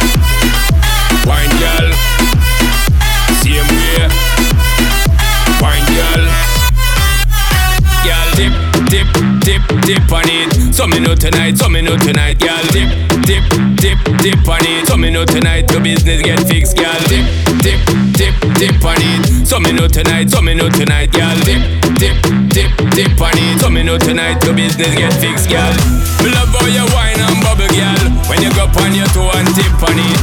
Dip, 9.84 10.10
on 10.12 10.24
it. 10.26 10.74
So 10.74 10.86
me 10.86 10.98
know 10.98 11.14
tonight, 11.14 11.56
so 11.56 11.68
me 11.68 11.80
know 11.80 11.96
tonight, 11.96 12.40
girl 12.40 12.64
dip, 12.72 12.88
dip, 13.28 13.44
dip, 13.76 13.98
dip 14.20 14.48
on 14.48 14.64
it. 14.64 14.88
So 14.88 14.96
me 14.96 15.10
know 15.10 15.24
tonight 15.24 15.70
your 15.70 15.80
business 15.80 16.22
get 16.22 16.40
fixed, 16.48 16.76
girl 16.76 16.98
dip, 17.08 17.24
dip, 17.60 17.80
dip, 18.16 18.34
dip 18.56 18.84
on 18.84 18.98
it. 18.98 19.46
So 19.46 19.60
me 19.60 19.72
know 19.72 19.88
tonight, 19.88 20.30
so 20.30 20.40
me 20.40 20.54
know 20.54 20.68
tonight, 20.68 21.12
girl 21.12 21.36
dip, 21.44 21.62
dip, 22.00 22.16
dip, 22.50 22.70
dip 22.96 23.20
on 23.20 23.36
it. 23.36 23.60
So 23.60 23.68
me 23.70 23.82
know 23.82 23.98
tonight 23.98 24.42
your 24.44 24.54
business 24.54 24.94
get 24.96 25.12
fixed, 25.20 25.48
girl. 25.48 25.72
Me 26.24 26.32
love 26.32 26.48
how 26.56 26.66
you 26.66 26.84
wine 26.96 27.20
and 27.20 27.38
bubble, 27.44 27.68
girl. 27.68 28.04
When 28.32 28.40
you 28.40 28.50
go 28.56 28.64
on 28.80 28.92
your 28.96 29.08
toe 29.12 29.30
and 29.36 29.48
tip 29.52 29.76
on 29.84 30.00
it, 30.00 30.20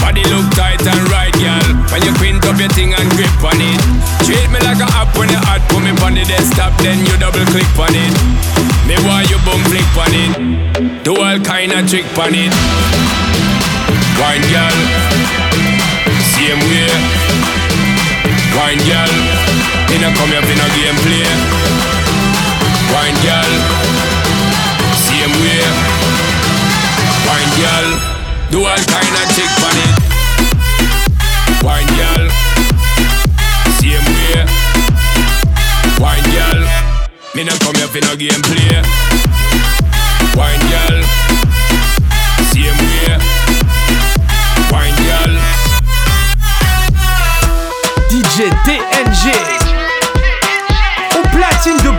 body 0.00 0.24
look 0.32 0.48
tight 0.56 0.80
and 0.80 1.04
right, 1.12 1.34
girl. 1.36 1.68
When 1.92 2.00
you 2.02 2.12
quint 2.16 2.44
up 2.48 2.56
your 2.58 2.72
thing 2.72 2.96
and 2.96 3.08
grip 3.12 3.36
on 3.44 3.60
it, 3.60 3.80
treat 4.24 4.48
me 4.48 4.58
like 4.64 4.80
a 4.80 4.88
app 4.96 5.12
when 5.18 5.28
you 5.28 5.40
hot, 5.44 5.60
put 5.68 5.84
me 5.84 5.92
on 6.00 6.14
the 6.16 6.24
desktop, 6.24 6.72
then 6.80 7.04
you 7.04 7.12
double 7.20 7.44
click 7.52 7.68
on 7.76 7.92
it. 7.92 8.71
Me 8.86 8.96
want 9.06 9.30
you 9.30 9.38
boom 9.46 9.62
flick 9.70 9.86
on 9.96 10.12
it, 10.12 11.04
do 11.04 11.14
all 11.16 11.38
kind 11.40 11.72
of 11.72 11.88
trick 11.88 12.06
on 12.18 12.34
it. 12.34 12.52
Wine 14.18 14.44
girl, 14.50 14.78
same 16.34 16.60
way. 16.68 16.90
Wine 18.58 18.82
girl, 18.84 19.12
no 20.02 20.10
come 20.18 20.30
here 20.34 20.42
for 20.42 20.56
no 20.58 20.66
game 20.76 20.98
play. 21.06 21.30
Wine 22.92 23.18
girl, 23.22 23.52
same 24.98 25.34
way. 25.40 25.62
Wine 27.26 27.52
girl, 27.56 27.88
do 28.50 28.58
all 28.66 28.82
kind 28.90 29.14
of 29.14 29.26
trick 29.34 29.52
on 29.62 29.76
it. 29.78 30.01
Me 37.34 37.44
no 37.44 37.52
come 37.58 37.74
here 37.76 37.88
for 37.88 38.00
no 38.00 38.16
game 38.16 38.42
play. 38.42 38.82
Wine 40.36 40.60
girl, 40.68 41.02
same 42.52 42.76
way. 42.76 43.18
Wine 44.70 44.96
girl. 45.06 45.34
DJ 48.10 48.50
TNG 48.64 49.32
Au 51.16 51.22
platine 51.30 51.78
de 51.82 51.90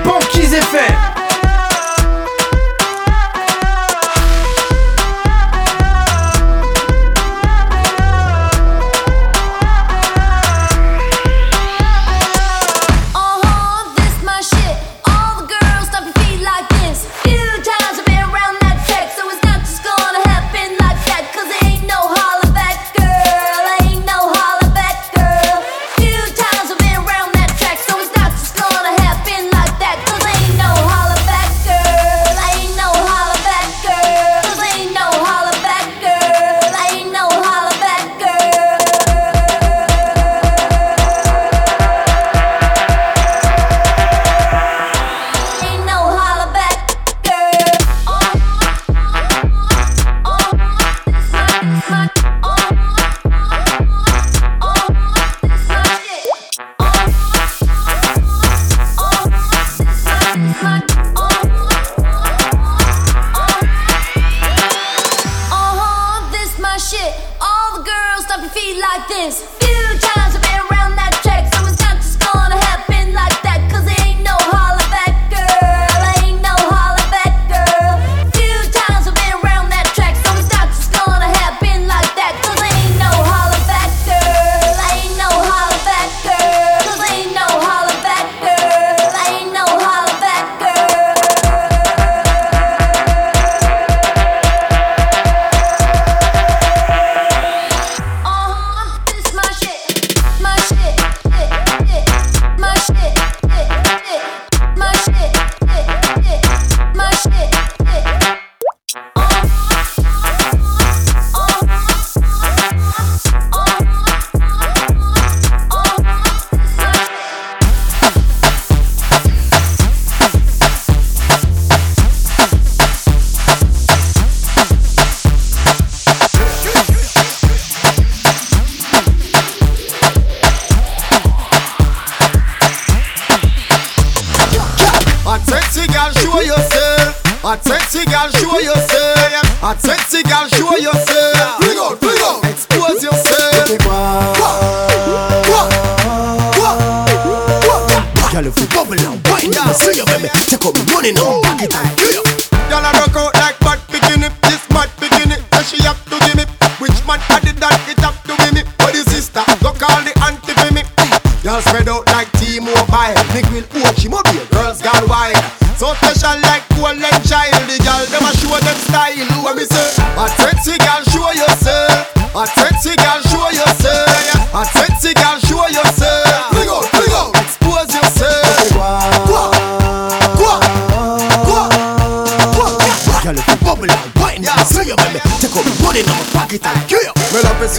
wine, 149.34 149.52
yeah. 149.52 149.74
see 149.74 149.98
you, 149.98 150.06
baby. 150.06 150.30
Take 150.46 150.66
up 150.66 150.76
money 150.94 151.12
now, 151.14 151.42
back 151.42 151.62
it 151.66 151.74
and 151.74 151.90
clear. 151.98 152.22
Girl, 152.70 152.86
I 152.86 152.92
rock 153.02 153.16
out 153.18 153.34
like 153.42 153.58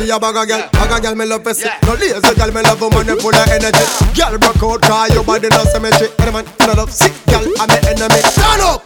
Love 0.04 0.16
a 0.16 0.20
bag 0.20 0.36
of 0.36 0.48
girl, 0.48 0.68
bag 0.72 0.92
of 0.92 1.02
girl 1.02 1.14
me 1.14 1.24
love 1.24 1.56
see. 1.56 1.68
No 1.86 1.94
lazy 1.94 2.34
girl, 2.36 2.52
me 2.52 2.60
love 2.60 2.80
woman 2.80 3.06
them 3.06 3.18
full 3.18 3.34
of 3.34 3.48
energy. 3.48 3.84
Girl 4.12 4.36
broke 4.36 4.62
out, 4.62 4.82
cause 4.82 5.14
your 5.14 5.24
body 5.24 5.48
no 5.48 5.64
symmetry. 5.64 6.08
Any 6.20 6.30
man 6.30 6.44
full 6.44 6.78
of 6.78 6.92
sick 6.92 7.12
girl, 7.24 7.40
I'm 7.56 7.68
me 7.72 7.80
enemy. 7.88 8.20
Stand 8.20 8.60
up, 8.60 8.83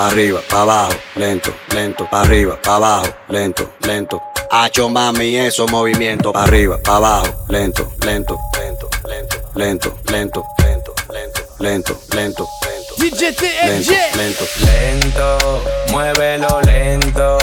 pa' 0.00 0.06
arriba, 0.06 0.40
pa' 0.48 0.62
abajo, 0.62 0.98
lento, 1.14 1.52
lento, 1.74 2.06
pa' 2.10 2.22
arriba, 2.22 2.58
pa' 2.62 2.76
abajo, 2.76 3.14
lento, 3.28 3.70
lento. 3.80 4.18
Hacho 4.50 4.88
mami, 4.88 5.36
esos 5.36 5.70
movimientos, 5.70 6.32
pa' 6.32 6.44
arriba, 6.44 6.78
pa' 6.82 6.96
abajo, 6.96 7.28
lento, 7.48 7.86
lento, 8.06 8.38
lento, 8.58 8.88
lento, 9.04 9.36
lento, 9.54 9.94
lento, 10.06 10.42
lento, 10.62 10.94
lento, 11.10 11.42
lento, 11.58 11.98
lento, 12.14 12.48
DJ 12.96 13.36
lento, 13.66 13.92
lento. 14.16 14.44
Lento, 14.64 15.62
muévelo 15.90 16.60
lento. 16.62 17.38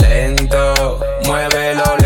Lento, 0.00 1.00
muévelo 1.26 1.84
lento. 1.96 2.05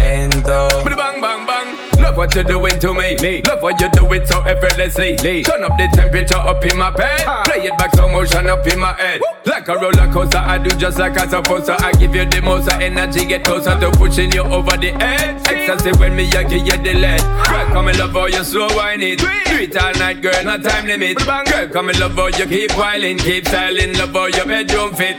Love 2.10 2.16
what 2.16 2.34
you're 2.34 2.42
doing 2.42 2.76
to 2.80 2.92
me. 2.92 3.40
Love 3.46 3.62
what 3.62 3.80
you 3.80 3.88
do 3.92 4.12
it 4.12 4.26
so 4.26 4.42
effortlessly. 4.42 5.16
Turn 5.44 5.62
up 5.62 5.78
the 5.78 5.88
temperature 5.94 6.34
up 6.34 6.64
in 6.66 6.76
my 6.76 6.90
bed. 6.90 7.20
Play 7.44 7.66
it 7.66 7.78
back 7.78 7.94
slow 7.94 8.08
motion 8.08 8.48
up 8.48 8.66
in 8.66 8.80
my 8.80 8.94
head. 8.94 9.20
Like 9.46 9.68
a 9.68 9.76
roller 9.76 10.12
coaster, 10.12 10.38
I 10.38 10.58
do 10.58 10.70
just 10.76 10.98
like 10.98 11.16
I'm 11.16 11.28
supposed 11.30 11.66
to. 11.66 11.80
I 11.80 11.92
give 11.92 12.12
you 12.16 12.24
the 12.24 12.42
most 12.42 12.66
of 12.66 12.80
energy, 12.80 13.26
get 13.26 13.44
closer 13.44 13.78
to 13.78 13.92
pushing 13.92 14.32
you 14.32 14.42
over 14.42 14.76
the 14.76 14.90
edge. 14.98 15.40
Ecstasy 15.46 15.96
when 16.00 16.16
me, 16.16 16.28
I 16.32 16.42
give 16.42 16.66
you 16.66 16.82
the 16.82 16.94
lead. 16.94 17.20
Girl, 17.46 17.66
come 17.66 17.86
and 17.86 17.98
love 18.00 18.10
how 18.10 18.26
you 18.26 18.42
slow 18.42 18.66
wine 18.74 19.02
it. 19.02 19.20
Do 19.20 19.28
it 19.30 19.76
all 19.76 19.92
night, 19.94 20.20
girl, 20.20 20.42
no 20.42 20.58
time 20.58 20.86
limit. 20.86 21.16
Girl, 21.18 21.68
come 21.68 21.90
and 21.90 22.00
love 22.00 22.16
how 22.16 22.26
you 22.26 22.46
keep 22.46 22.76
whiling, 22.76 23.18
keep 23.18 23.46
styling, 23.46 23.96
love 23.96 24.10
how 24.10 24.26
your 24.26 24.46
bedroom 24.46 24.92
fit. 24.94 25.16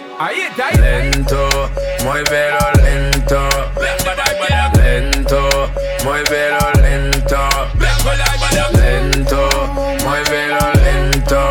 Lento, 0.76 1.48
muévelo 2.04 2.60
lento. 2.84 3.48
Lento, 4.76 5.72
muévelo 6.04 6.60
lento. 6.60 6.81
Lento, 8.74 9.50
muévelo 10.04 10.58
lento. 10.84 11.50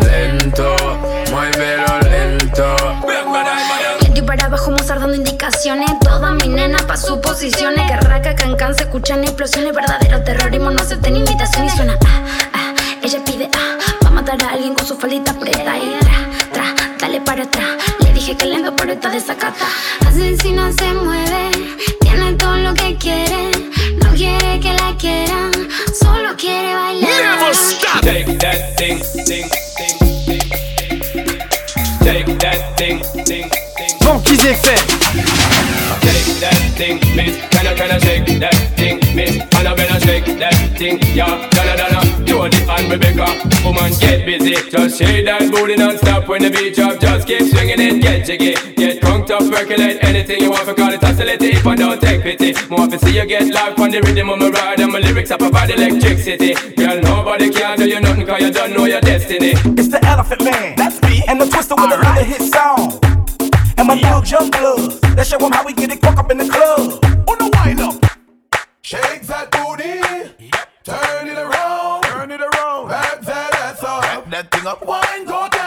Lento, 0.00 0.76
muévelo 1.30 1.98
lento. 2.00 2.76
Y 4.14 4.22
para 4.22 4.46
abajo 4.46 4.70
Mozart 4.70 5.00
dando 5.00 5.16
indicaciones. 5.16 5.90
Todas 6.00 6.32
mis 6.36 6.48
nenas 6.48 6.82
pa' 6.82 6.96
sus 6.96 7.18
posiciones 7.18 7.90
Que 7.90 7.96
raca, 7.98 8.34
cancan, 8.34 8.74
se 8.74 8.84
escuchan 8.84 9.22
explosiones. 9.22 9.74
Verdadero 9.74 10.22
terrorismo, 10.24 10.70
no 10.70 10.80
acepten 10.80 11.16
invitación 11.16 11.66
Y 11.66 11.70
suena. 11.70 11.98
Ah, 12.06 12.24
ah, 12.54 12.74
ella 13.02 13.22
pide 13.24 13.50
ah 13.54 13.76
Va 14.02 14.08
a 14.08 14.12
matar 14.12 14.42
a 14.42 14.52
alguien 14.52 14.74
con 14.74 14.86
su 14.86 14.96
faldita 14.96 15.34
preta. 15.34 15.76
Y 15.76 15.98
tra, 16.00 16.14
tra, 16.52 16.74
dale 16.98 17.20
para 17.20 17.44
atrás. 17.44 17.66
Le 18.00 18.12
dije 18.14 18.34
que 18.36 18.46
lento 18.46 18.74
pero 18.76 18.92
está 18.92 19.10
desacata. 19.10 19.66
Asesina 20.06 20.72
se 20.72 20.94
mueve 20.94 21.50
Tiene 22.00 22.32
todo 22.34 22.56
lo 22.56 22.72
que 22.74 22.96
quiere 22.96 23.50
No 24.02 24.14
quiere 24.14 24.60
que 24.60 24.72
la 24.74 24.96
quieran 24.96 25.52
Solo 25.98 26.36
quiere 26.36 26.74
bailar 26.74 27.10
Never 27.10 27.54
stop. 27.54 28.02
Take 28.02 28.38
that 28.38 28.76
thing, 28.76 28.98
thing, 29.26 29.48
thing, 29.76 29.98
Take 32.00 32.38
that 32.38 32.76
thing, 32.76 33.02
thing, 33.24 33.50
thing. 33.76 33.98
Banquise. 34.00 34.38
Take 36.00 36.40
that 36.40 36.72
thing, 36.76 36.98
miss. 37.16 37.36
Can 37.50 37.66
I, 37.66 37.74
can 37.74 37.90
I 37.90 37.98
shake 37.98 38.40
that? 38.40 38.77
Thing, 40.78 40.98
yeah. 41.12 41.50
Donna, 41.50 41.76
Donna, 41.76 42.24
Jody 42.24 42.58
and 42.70 42.90
Rebecca. 42.90 43.26
Woman, 43.64 43.92
get 43.98 44.24
busy. 44.24 44.54
Just 44.70 44.98
shake 44.98 45.26
that 45.26 45.50
booty 45.50 45.76
non-stop 45.76 46.28
when 46.28 46.42
the 46.42 46.50
beat 46.50 46.76
drop. 46.76 47.00
Just 47.00 47.26
keep 47.26 47.42
swinging 47.42 47.80
it, 47.80 48.00
get 48.00 48.24
jiggy. 48.24 48.54
Get 48.76 49.02
crunked 49.02 49.30
up, 49.30 49.42
percolate 49.50 49.98
anything 50.02 50.40
you 50.40 50.50
want 50.50 50.64
for 50.64 50.74
call 50.74 50.92
it 50.92 51.02
oscillate 51.02 51.42
if 51.42 51.66
I 51.66 51.74
don't 51.74 52.00
take 52.00 52.22
pity. 52.22 52.54
More 52.70 52.86
to 52.86 52.98
see 52.98 53.18
you 53.18 53.26
get 53.26 53.52
live 53.52 53.78
on 53.78 53.90
the 53.90 54.00
rhythm 54.00 54.30
of 54.30 54.38
my 54.38 54.48
ride 54.50 54.80
and 54.80 54.92
my 54.92 55.00
lyrics 55.00 55.30
up 55.32 55.42
about 55.42 55.68
electricity. 55.68 56.54
Girl, 56.76 57.00
nobody 57.02 57.50
can 57.50 57.78
do 57.78 57.88
you 57.88 58.00
nothing 58.00 58.26
cause 58.26 58.40
you 58.40 58.52
don't 58.52 58.72
know 58.72 58.84
your 58.86 59.00
destiny. 59.00 59.52
It's 59.76 59.88
the 59.88 60.00
Elephant 60.06 60.44
Man. 60.44 60.76
That's 60.76 61.02
me. 61.02 61.24
And 61.26 61.40
the 61.40 61.46
Twister 61.46 61.74
with 61.74 61.92
another 61.92 62.24
hit 62.24 62.42
song. 62.42 63.00
And 63.76 63.88
my 63.88 64.00
dog 64.00 64.30
Young 64.30 64.50
Blood. 64.50 65.02
Let's 65.16 65.28
show 65.28 65.38
'em 65.38 65.52
how 65.52 65.64
we 65.64 65.72
get 65.72 65.90
it 65.90 66.00
fuck 66.00 66.18
up 66.18 66.30
in 66.30 66.38
the 66.38 66.48
club. 66.48 67.04
On 67.28 67.36
the 67.38 67.50
wind 67.56 67.80
up. 67.80 67.96
Shake 68.82 69.17
that 74.38 74.52
thing 74.52 74.66
up. 74.68 74.86
Wine 74.86 75.24
go 75.26 75.57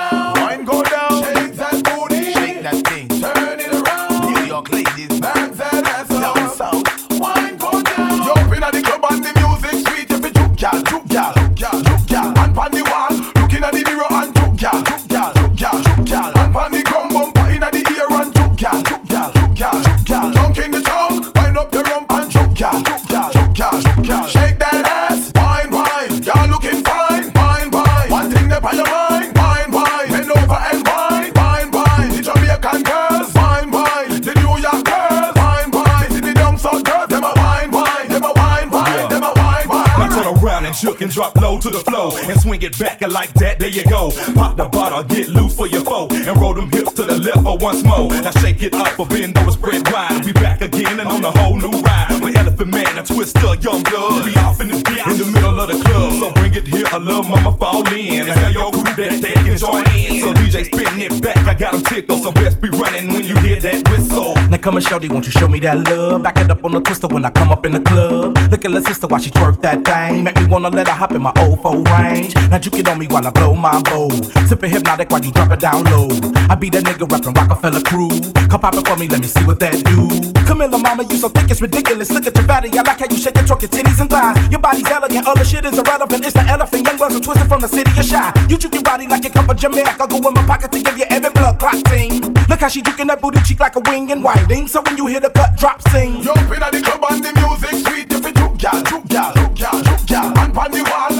drop 41.11 41.35
low 41.35 41.59
to 41.59 41.69
the 41.69 41.79
flow 41.79 42.11
and 42.15 42.39
swing 42.39 42.61
it 42.61 42.77
back 42.79 43.01
and 43.01 43.11
like 43.11 43.33
that. 43.35 43.59
There 43.59 43.69
you 43.69 43.83
go. 43.85 44.11
Pop 44.33 44.57
the 44.57 44.65
bottle, 44.65 45.03
get 45.03 45.27
loose 45.29 45.55
for 45.55 45.67
your 45.67 45.83
foe 45.83 46.07
and 46.09 46.39
roll 46.39 46.53
them 46.53 46.71
hips 46.71 46.93
to 46.93 47.03
the 47.03 47.17
left 47.17 47.43
for 47.43 47.57
once 47.57 47.83
more. 47.83 48.09
Now 48.09 48.31
shake 48.31 48.63
it 48.63 48.73
up, 48.73 48.97
a 48.97 49.05
bend 49.05 49.37
over, 49.37 49.51
spread 49.51 49.91
wide. 49.91 50.25
We 50.25 50.33
back 50.33 50.61
again 50.61 50.99
and 50.99 51.09
on 51.09 51.23
a 51.23 51.31
whole 51.31 51.57
new 51.57 51.81
ride. 51.81 52.40
Elephant 52.61 52.85
Man, 52.85 52.97
a 52.99 53.03
twister, 53.03 53.55
young 53.55 53.81
blood. 53.81 54.23
Be 54.23 54.35
off 54.37 54.61
in 54.61 54.67
the 54.67 54.75
beat 54.85 55.07
in 55.07 55.17
the 55.17 55.25
middle 55.33 55.59
of 55.59 55.67
the 55.67 55.83
club. 55.83 56.13
So 56.13 56.31
bring 56.33 56.53
it 56.53 56.67
here, 56.67 56.85
I 56.91 56.97
love 56.97 57.27
mama 57.27 57.57
fall 57.57 57.81
in. 57.91 58.29
And 58.29 58.39
tell 58.39 58.51
your 58.51 58.71
crew 58.71 58.83
that 58.83 59.19
they 59.19 59.33
can 59.33 59.57
join 59.57 59.89
in. 59.89 60.21
So 60.21 60.33
DJ 60.33 60.65
spin 60.65 61.01
it 61.01 61.21
back, 61.23 61.37
I 61.37 61.55
got 61.55 61.73
them 61.73 61.81
tickled. 61.81 62.21
So 62.21 62.31
best 62.31 62.61
be 62.61 62.69
running 62.69 63.07
when 63.07 63.23
you 63.23 63.35
hear 63.37 63.59
that 63.61 63.89
whistle. 63.89 64.35
Now 64.49 64.57
come 64.57 64.77
and 64.77 64.85
shorty, 64.85 65.07
won't 65.09 65.25
you 65.25 65.31
show 65.31 65.47
me 65.47 65.59
that 65.61 65.89
love? 65.89 66.21
Back 66.21 66.37
it 66.37 66.51
up 66.51 66.63
on 66.63 66.73
the 66.73 66.81
twister 66.81 67.07
when 67.07 67.25
I 67.25 67.31
come 67.31 67.49
up 67.49 67.65
in 67.65 67.71
the 67.71 67.79
club. 67.81 68.37
Look 68.51 68.63
at 68.63 68.71
the 68.71 68.81
sister 68.81 69.07
while 69.07 69.19
she 69.19 69.31
twerk 69.31 69.59
that 69.61 69.83
thing. 69.83 70.23
Make 70.23 70.35
me 70.35 70.45
wanna 70.45 70.69
let 70.69 70.87
her 70.87 70.93
hop 70.93 71.13
in 71.13 71.21
my 71.23 71.33
old 71.37 71.61
four 71.63 71.81
range. 71.81 72.35
Now 72.35 72.59
you 72.61 72.69
get 72.69 72.87
on 72.87 72.99
me 72.99 73.07
while 73.07 73.25
I 73.25 73.31
blow 73.31 73.55
my 73.55 73.81
bow. 73.81 74.09
Sippin' 74.45 74.69
hypnotic 74.69 75.09
while 75.09 75.25
you 75.25 75.31
drop 75.31 75.51
it 75.51 75.61
down 75.61 75.83
low. 75.85 76.09
I 76.47 76.53
be 76.53 76.69
that 76.69 76.83
nigga 76.83 77.11
rapping 77.11 77.33
Rockefeller 77.33 77.81
crew. 77.81 78.09
Come 78.49 78.61
pop 78.61 78.75
it 78.75 78.87
for 78.87 78.97
me, 78.97 79.07
let 79.07 79.19
me 79.19 79.27
see 79.27 79.43
what 79.45 79.59
that 79.61 79.83
do. 79.83 80.31
Camilla, 80.45 80.77
mama, 80.77 81.03
you 81.09 81.17
so 81.17 81.29
thick 81.29 81.49
it's 81.49 81.61
ridiculous. 81.61 82.11
Look 82.11 82.27
at 82.27 82.35
your 82.35 82.50
body, 82.51 82.67
I 82.77 82.81
like 82.83 82.99
how 82.99 83.07
you 83.09 83.15
shake 83.15 83.37
and 83.37 83.47
twerk 83.47 83.61
your 83.63 83.71
titties 83.71 83.99
and 84.01 84.09
thighs. 84.09 84.35
Your 84.51 84.59
body's 84.59 84.89
elegant, 84.91 85.25
other 85.25 85.45
shit 85.45 85.63
is 85.63 85.77
irrelevant. 85.79 86.25
It's 86.25 86.33
the 86.33 86.43
elephant, 86.43 86.85
young 86.85 86.97
girls 86.97 87.15
are 87.15 87.23
twisted 87.23 87.47
from 87.47 87.61
the 87.61 87.67
city 87.67 87.91
of 87.95 88.05
shy. 88.05 88.27
You 88.49 88.57
juke 88.57 88.73
your 88.73 88.83
body 88.83 89.07
like 89.07 89.23
you 89.23 89.29
come 89.29 89.45
from 89.47 89.57
Jamaica. 89.57 90.05
Go 90.11 90.17
in 90.17 90.33
my 90.33 90.43
pocket 90.43 90.71
to 90.73 90.83
give 90.83 90.97
you 90.97 91.05
every 91.09 91.31
blood 91.31 91.59
clot 91.59 91.79
thing. 91.87 92.21
Look 92.51 92.59
how 92.59 92.67
she 92.67 92.81
juking 92.81 93.07
that 93.07 93.21
booty 93.21 93.39
cheek 93.47 93.59
like 93.61 93.75
a 93.77 93.79
wing 93.87 94.11
and 94.11 94.21
winding. 94.23 94.67
So 94.67 94.81
when 94.81 94.97
you 94.97 95.07
hear 95.07 95.21
the 95.21 95.29
cut 95.29 95.55
drop, 95.55 95.81
sing. 95.89 96.21
Jump 96.21 96.51
in 96.51 96.61
at 96.61 96.71
the 96.73 96.81
club 96.81 97.03
and 97.09 97.23
the 97.23 97.31
music 97.39 97.75
sweet. 97.87 98.11
If 98.11 98.25
you 98.25 98.33
juke 98.33 98.57
gal, 98.57 98.83
juke 98.83 99.07
gal, 99.07 99.31
juke 99.33 99.55
gal, 99.55 99.77
juke 99.83 100.05
gal. 100.05 100.27
And 100.37 100.53
pan 100.53 100.71
the 100.71 100.83
wall 100.91 101.10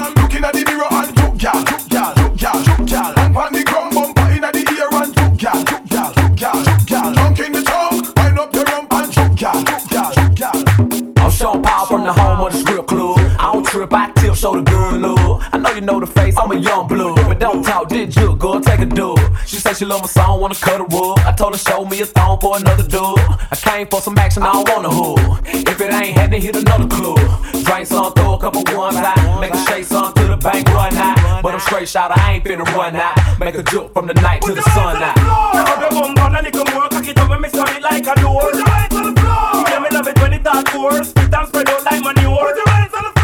tip, 14.32 14.40
show 14.40 14.54
the 14.54 14.62
good 14.62 15.00
love. 15.00 15.42
I 15.52 15.58
know 15.58 15.70
you 15.70 15.80
know 15.80 16.00
the 16.00 16.06
face, 16.06 16.36
I'm 16.36 16.50
a 16.50 16.56
young 16.56 16.88
blood. 16.88 17.16
But 17.28 17.38
don't 17.38 17.62
talk, 17.62 17.88
did 17.88 18.14
you, 18.16 18.34
girl, 18.36 18.60
take 18.60 18.80
a 18.80 18.86
dub. 18.86 19.18
She 19.46 19.56
said 19.56 19.76
she 19.76 19.84
love 19.84 20.00
my 20.00 20.06
song, 20.06 20.40
wanna 20.40 20.54
cut 20.54 20.80
a 20.80 20.84
rug. 20.84 21.18
I 21.20 21.32
told 21.32 21.54
her, 21.54 21.58
show 21.58 21.84
me 21.84 22.00
a 22.00 22.06
thong 22.06 22.38
for 22.40 22.56
another 22.56 22.86
dub. 22.86 23.18
I 23.50 23.56
came 23.56 23.86
for 23.86 24.00
some 24.00 24.16
action, 24.18 24.42
I 24.42 24.52
don't 24.52 24.68
wanna 24.68 24.90
hood. 24.90 25.46
If 25.46 25.80
it 25.80 25.92
ain't 25.92 26.16
happening, 26.16 26.42
hit 26.42 26.56
another 26.56 26.88
club. 26.88 27.18
Drink 27.64 27.86
some, 27.86 28.12
throw 28.12 28.34
a 28.34 28.38
couple 28.38 28.62
ones 28.76 28.96
out. 28.96 29.40
Make 29.40 29.54
a 29.54 29.64
shake 29.66 29.84
some 29.84 30.12
to 30.14 30.24
the 30.24 30.36
bank, 30.36 30.68
run 30.68 30.94
out. 30.96 31.42
But 31.42 31.54
I'm 31.54 31.60
straight 31.60 31.88
shot, 31.88 32.16
I 32.16 32.34
ain't 32.34 32.44
finna 32.44 32.64
run 32.76 32.96
out. 32.96 33.16
Make 33.38 33.54
a 33.54 33.62
jump 33.62 33.92
from 33.92 34.06
the 34.06 34.14
night 34.14 34.42
to 34.42 34.54
the 34.54 34.62
sun 34.62 35.02
out. 35.02 35.16
Now 35.16 35.88
the 35.88 35.94
bum 35.94 36.14
gun 36.14 36.36
a 36.36 36.42
little 36.42 36.64
more, 36.72 36.88
cock 36.88 37.06
it 37.06 37.18
up 37.18 37.30
and 37.30 37.42
me 37.42 37.48
it 37.48 37.82
like 37.82 38.06
a 38.06 38.14
door. 38.20 38.40
Put 38.42 38.54
your 38.54 38.68
hands 38.68 38.94
on 38.94 39.14
the 39.14 39.20
floor. 39.20 39.64
Yeah, 39.68 39.78
me 39.80 39.88
love 39.90 40.08
it 40.08 40.18
when 40.20 40.32
it 40.32 40.42
dark 40.42 40.68
force. 40.68 41.10
Spit 41.10 41.34
and 41.34 41.48
spread 41.48 41.68
out 41.68 41.84
like 41.84 42.02
manure. 42.02 42.38
Put 42.38 42.56
your 42.56 42.68
hands 42.68 42.94
on 42.94 43.02
the 43.04 43.10
floor. 43.10 43.21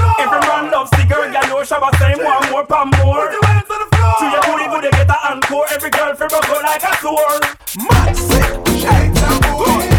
Man 0.48 0.70
loves 0.70 0.90
the 0.90 1.04
girl, 1.04 1.30
know 1.48 1.60
Shabba 1.60 1.92
say 1.98 2.14
more, 2.16 2.40
more, 2.50 2.64
pam 2.64 2.88
more. 3.04 3.28
Put 3.28 3.32
your 3.32 3.44
hands 3.44 3.68
on 3.70 3.80
the 3.84 3.96
floor. 3.96 4.14
To 4.18 4.24
your 4.32 4.42
booty, 4.48 4.66
booty 4.72 4.90
get 4.96 5.10
a 5.10 5.16
encore. 5.30 5.66
Every 5.70 5.90
girl 5.90 6.14
feel 6.14 6.28
broke 6.28 6.62
like 6.62 6.82
a. 6.82 7.40
Mad 7.76 8.16
sick, 8.16 8.66
shake 8.80 9.12
that 9.12 9.40
booty. 9.58 9.97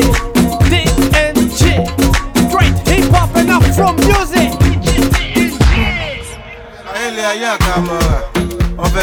DJ 0.00 0.72
DNG. 1.12 1.60
Straight 2.48 2.76
hip 2.88 3.10
hop 3.14 3.34
and 3.36 3.50
afro 3.50 3.92
music. 3.92 4.52
ayẹlẹ 6.96 7.22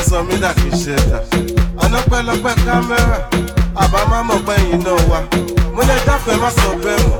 sọ 0.09 0.17
mí 0.27 0.35
dàbí 0.43 0.69
ṣẹta 0.83 1.17
ọlọ́pẹ́lọpẹ́ 1.83 2.53
náà 4.85 4.97
wá 5.09 5.19
mo 5.75 5.81
lè 5.89 5.95
dáfẹ́ 6.07 6.35
má 6.41 6.49
sọ 6.57 6.69
bẹ́ẹ̀ 6.83 7.03
mọ̀. 7.09 7.19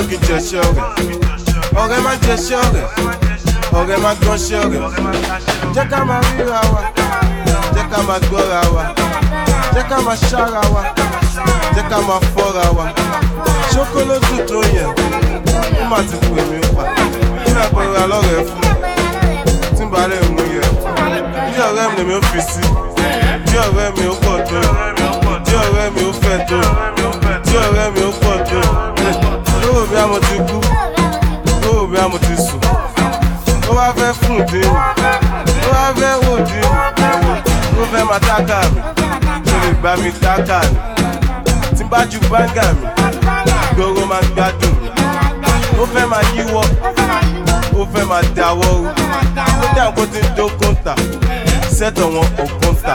Òkè 0.00 0.16
jẹ̀ṣẹ́ 0.26 0.62
rẹ̀ 0.76 0.86
ọ̀rẹ́. 1.80 2.00
Má 2.06 2.12
jẹ̀ṣẹ́ 2.24 2.60
rẹ̀ 2.74 2.86
ọ̀rẹ́. 3.78 3.98
Má 4.04 4.10
gbọ́ṣẹ́ 4.20 4.60
rẹ̀ 4.72 4.80
jẹ́ 5.74 5.84
ká 5.90 5.98
máa 6.08 6.20
ríra 6.36 6.60
wa. 6.72 6.80
Jẹ́ 7.74 7.84
ká 7.92 7.98
máa 8.08 8.18
gbọ́ra 8.26 8.60
wa. 8.74 8.84
Jẹ́ 9.74 9.84
ká 9.90 9.96
máa 10.06 10.18
ṣára 10.30 10.62
wa 10.74 10.82
jẹ́ 11.78 11.88
ká 11.90 11.98
máa 12.08 12.20
fọ́ra 12.34 12.66
wa. 12.76 12.86
Ṣókólótù 13.72 14.36
tó 14.48 14.58
yẹ 14.74 14.84
ó 15.80 15.84
má 15.90 15.98
ti 16.08 16.16
pè 16.34 16.42
mí 16.50 16.58
pa. 16.74 16.82
Náà 17.54 17.66
pẹ̀lú 17.74 17.94
alọ́rẹ̀ 18.02 18.42
fún? 18.48 18.62
Tí 19.76 19.82
n 19.84 19.88
bá 19.92 20.00
lè 20.10 20.16
mú 20.34 20.42
yẹ. 20.54 20.64
Bí 21.52 21.58
ọ̀rẹ́ 21.68 21.86
mi 21.90 21.96
lèmi 21.98 22.14
ó 22.18 22.20
fi 22.30 22.40
sí? 22.50 22.62
Bí 23.46 23.56
ọ̀rẹ́ 23.66 23.88
mi 23.96 24.04
ó 24.12 24.14
pọ̀ 24.24 24.36
tó? 24.48 24.60
Bí 25.46 25.54
ọ̀rẹ́ 25.64 25.86
mi 25.94 26.02
ó 26.10 26.12
fẹ́ 26.22 26.36
tó? 26.48 26.58
Bí 27.46 27.54
ọ̀rẹ́ 27.64 27.86
mi 27.94 28.02
ó 28.08 28.10
pọ̀ 28.22 28.34
tó? 28.50 28.60
Lówó 29.62 29.82
bí 29.90 29.96
a 30.02 30.04
ti 30.26 30.36
kú 30.48 30.58
lówó 31.62 31.82
bí 31.90 31.96
a 32.02 32.06
ti 32.26 32.34
sùn. 32.44 32.60
Ó 33.68 33.72
wá 33.78 33.86
fẹ́ 33.98 34.10
fún 34.20 34.38
dín 34.50 34.66
ó 34.66 35.70
wá 35.72 35.84
fẹ́ 35.98 36.12
wò 36.24 36.34
dín 36.48 36.66
ó 37.80 37.84
fẹ́ 37.92 38.04
máa 38.10 38.20
tákà 38.28 38.58
mi 38.72 38.80
tó 39.46 39.56
lè 39.62 39.70
gbá 39.80 39.90
mi 40.02 40.10
tákà 40.22 40.58
mi 40.70 40.97
bá 41.90 42.04
ju 42.10 42.18
báńgà 42.30 42.72
mi 42.80 42.86
gbòòrò 43.76 44.06
máa 44.06 44.20
gbádùn. 44.34 44.74
Ó 45.80 45.84
fẹ́ 45.94 46.06
máa 46.10 46.22
yíwọ́. 46.34 46.64
Ó 47.80 47.84
fẹ́ 47.94 48.04
máa 48.10 48.22
dáwọ́ 48.36 48.86
ó 49.62 49.74
dáhùn 49.76 49.94
kó 49.96 50.02
ti 50.12 50.18
ń 50.20 50.28
dó 50.36 50.46
kóńtà 50.60 50.94
sẹ́tọ̀ 51.78 52.06
wọn 52.14 52.26
ò 52.42 52.44
kóńtà 52.60 52.94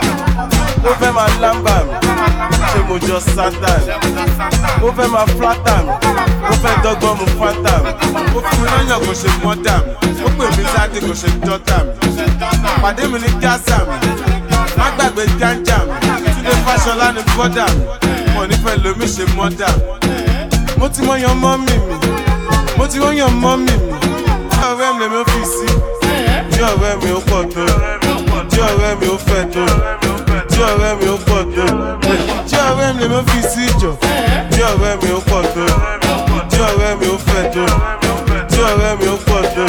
ó 0.85 0.91
fẹ́ 0.99 1.11
máa 1.13 1.27
lámbà 1.41 1.75
mi 1.87 1.93
ṣé 2.73 2.79
mo 2.87 2.95
jọ 3.07 3.19
sátán 3.35 3.79
ó 4.83 4.87
fẹ́ 4.97 5.07
máa 5.13 5.25
flátà 5.37 5.75
mi 5.85 5.91
ó 6.51 6.53
fẹ́ 6.63 6.73
dọ́gbọ́n 6.83 7.15
mu 7.19 7.25
fátà 7.39 7.73
mi 7.83 7.89
ó 8.37 8.39
fún 8.47 8.59
mi 8.61 8.67
lọ́yàn 8.73 8.99
kò 9.05 9.13
ṣe 9.21 9.29
mọ́tà 9.43 9.75
mi 9.85 10.23
ó 10.25 10.29
pè 10.37 10.45
mí 10.57 10.63
sáàdì 10.73 10.99
kò 11.07 11.13
ṣe 11.21 11.29
dọ́tà 11.47 11.77
mi 11.85 12.23
pàdé 12.81 13.03
mi 13.11 13.17
ní 13.23 13.29
gásà 13.41 13.77
mi 13.87 13.97
má 14.77 14.85
gbàgbé 14.97 15.23
gánjà 15.39 15.77
mi 15.87 15.95
túnde 16.33 16.53
fáṣọlá 16.65 17.07
ní 17.15 17.21
bọ́dà 17.37 17.65
mi 17.75 17.83
mo 18.43 18.47
nífẹ̀ẹ́ 18.49 18.81
lómi 18.83 19.05
ṣe 19.15 19.23
mọ́dà. 19.37 19.69
Mi 20.67 20.73
mo 20.79 20.87
ti 20.93 21.01
mọ 21.07 21.13
yan 21.23 21.35
mọ́mì 21.43 21.75
mi. 21.87 21.97
Mo 22.77 22.85
ti 22.91 22.97
mọ 22.99 23.09
yan 23.19 23.31
mọ́mì 23.43 23.73
mi. 23.87 23.95
Tí 24.51 24.59
ọ̀rẹ́ 24.69 24.89
mi 24.97 25.05
lèmi 25.05 25.21
fi 25.31 25.41
sí. 25.53 25.67
Tí 26.51 26.59
ọ̀rẹ́ 26.69 26.93
mi 27.01 27.09
ó 27.17 27.19
pọ̀ 27.29 27.41
tó. 27.53 27.63
Tí 28.51 28.59
ọ̀rẹ́ 28.69 28.91
mi 28.99 29.07
ó 29.15 29.17
fẹ́ 29.27 29.43
tó. 29.53 29.63
Tí 30.51 30.59
ọ̀rẹ́ 30.69 30.91
mi 30.99 31.07
ó 31.15 31.17
pọ̀ 31.27 31.39
tó. 31.55 31.65
Tí 32.49 32.55
ọ̀rẹ́ 32.67 32.89
mi 32.97 33.03
lèmi 33.11 33.19
fi 33.29 33.39
sí 33.51 33.63
jọ. 33.81 33.91
Tí 34.51 34.59
ọ̀rẹ́ 34.71 34.93
mi 35.01 35.09
ó 35.17 35.19
pọ̀ 35.29 35.41
tó. 35.55 35.65
Tí 36.51 36.59
ọ̀rẹ́ 36.69 36.91
mi 36.99 37.07
ó 37.15 37.17
fẹ́ 37.27 37.43
tó. 37.53 37.63
Tí 38.51 38.59
ọ̀rẹ́ 38.69 38.91
mi 38.99 39.07
ó 39.13 39.17
pọ̀ 39.27 39.39
tó. 39.55 39.65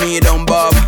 Me, 0.00 0.16
it 0.16 0.24
don't 0.24 0.46
bother. 0.46 0.78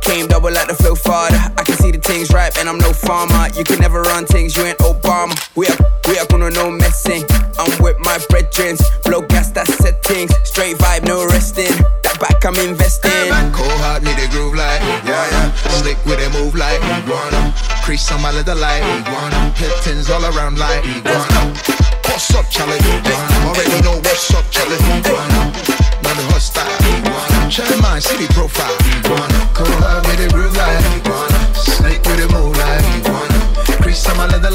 Came 0.00 0.26
double 0.26 0.52
like 0.52 0.68
the 0.68 0.74
flow 0.74 0.94
father. 0.94 1.36
I 1.56 1.62
can 1.64 1.76
see 1.76 1.90
the 1.90 1.98
things 1.98 2.32
right, 2.32 2.56
and 2.58 2.68
I'm 2.68 2.78
no 2.78 2.92
farmer. 2.92 3.48
You 3.56 3.64
can 3.64 3.78
never 3.80 4.02
run 4.02 4.24
things, 4.26 4.56
you 4.56 4.64
ain't 4.64 4.78
Obama. 4.78 5.34
We 5.56 5.66
up, 5.66 5.80
we 6.06 6.18
up, 6.18 6.28
gonna 6.28 6.50
no 6.50 6.70
messing. 6.70 7.24
I'm 7.58 7.70
with 7.82 7.98
my 8.00 8.18
brethren, 8.28 8.76
blow 9.04 9.22
gas 9.22 9.50
that 9.52 9.66
settings. 9.68 10.32
Straight 10.44 10.76
vibe, 10.76 11.04
no 11.04 11.26
resting. 11.26 11.74
That 12.04 12.16
back 12.20 12.44
I'm 12.44 12.56
investing. 12.62 13.10
Cold 13.52 13.80
heart, 13.82 14.02
me 14.02 14.12
the 14.14 14.28
groove 14.30 14.54
like, 14.54 14.80
yeah, 15.04 15.26
yeah. 15.32 15.52
Slick 15.82 15.98
with 16.06 16.20
it, 16.20 16.32
move 16.32 16.54
like, 16.54 16.80
iguana. 16.80 17.52
Crease 17.82 18.10
on 18.12 18.22
my 18.22 18.30
leather 18.30 18.54
like, 18.54 18.82
iguana. 18.82 19.52
Tins 19.82 20.08
all 20.08 20.24
around 20.24 20.58
like, 20.58 20.84
iguana. 20.86 21.52
What's 22.06 22.32
up, 22.32 22.46
Charlie? 22.48 22.78
Iguana. 22.78 23.50
Already 23.50 23.82
know 23.82 23.96
what's 24.06 24.32
up, 24.32 24.46
Charlie. 24.50 24.78
Iguana. 24.78 25.52
Not 26.00 26.14
the 26.14 26.24
hot 26.30 26.40
style, 26.40 26.70
iguana. 26.94 27.35
Check 27.48 27.70
mine, 27.80 28.00
city 28.00 28.26
profile, 28.34 28.74
iguana. 28.98 29.48
Cold 29.54 29.70
heart, 29.78 30.02
me 30.08 30.16
the 30.16 30.28
groove 30.34 30.58
iguana. 30.58 31.54
Slick 31.54 32.02
with 32.02 32.18
it, 32.18 32.30
move 32.32 32.58
like, 32.58 32.82
iguana. 32.98 33.38
Crease 33.80 34.04
on 34.10 34.16
my 34.16 34.26
leather. 34.26 34.50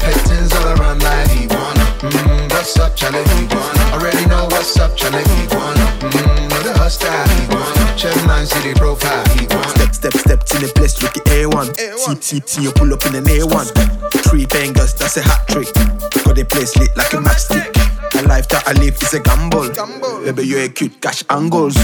Hit 0.00 0.16
tins 0.24 0.52
all 0.56 0.72
around 0.72 1.02
like, 1.02 1.28
iguana. 1.36 1.84
Mm, 2.00 2.50
what's 2.50 2.78
up, 2.78 2.96
Charlie? 2.96 3.20
Iguana. 3.20 3.92
Already 3.92 4.24
know 4.26 4.46
what's 4.46 4.76
up, 4.78 4.96
Charlie. 4.96 5.20
Iguana. 5.20 5.84
Mm, 6.00 6.61
the 6.82 6.90
style, 6.90 7.30
iguana. 7.44 7.96
Check 7.96 8.16
mine, 8.26 8.46
city 8.46 8.74
profile, 8.74 9.22
iguana. 9.38 9.68
Step, 9.68 9.94
step, 9.94 10.14
step 10.14 10.44
to 10.44 10.58
the 10.58 10.72
place, 10.74 11.00
look 11.02 11.16
at 11.16 11.24
A1. 11.26 11.76
See, 11.98 12.20
see, 12.20 12.42
see, 12.44 12.62
you 12.62 12.72
pull 12.72 12.92
up 12.92 13.04
in 13.06 13.14
an 13.14 13.24
A1. 13.24 13.70
Three 14.26 14.46
fingers, 14.46 14.94
that's 14.94 15.16
a 15.16 15.22
hat 15.22 15.46
trick. 15.48 15.70
Got 16.24 16.34
the 16.36 16.44
place 16.44 16.76
lit 16.76 16.90
like 16.96 17.12
a 17.12 17.18
matchstick. 17.18 17.70
A 18.18 18.26
life 18.26 18.48
that 18.48 18.66
I 18.66 18.72
live 18.72 19.00
is 19.00 19.14
a 19.14 19.20
gamble. 19.20 19.70
Baby, 20.24 20.42
you're 20.42 20.62
a 20.62 20.68
cute 20.68 21.00
cash 21.00 21.22
angles. 21.30 21.76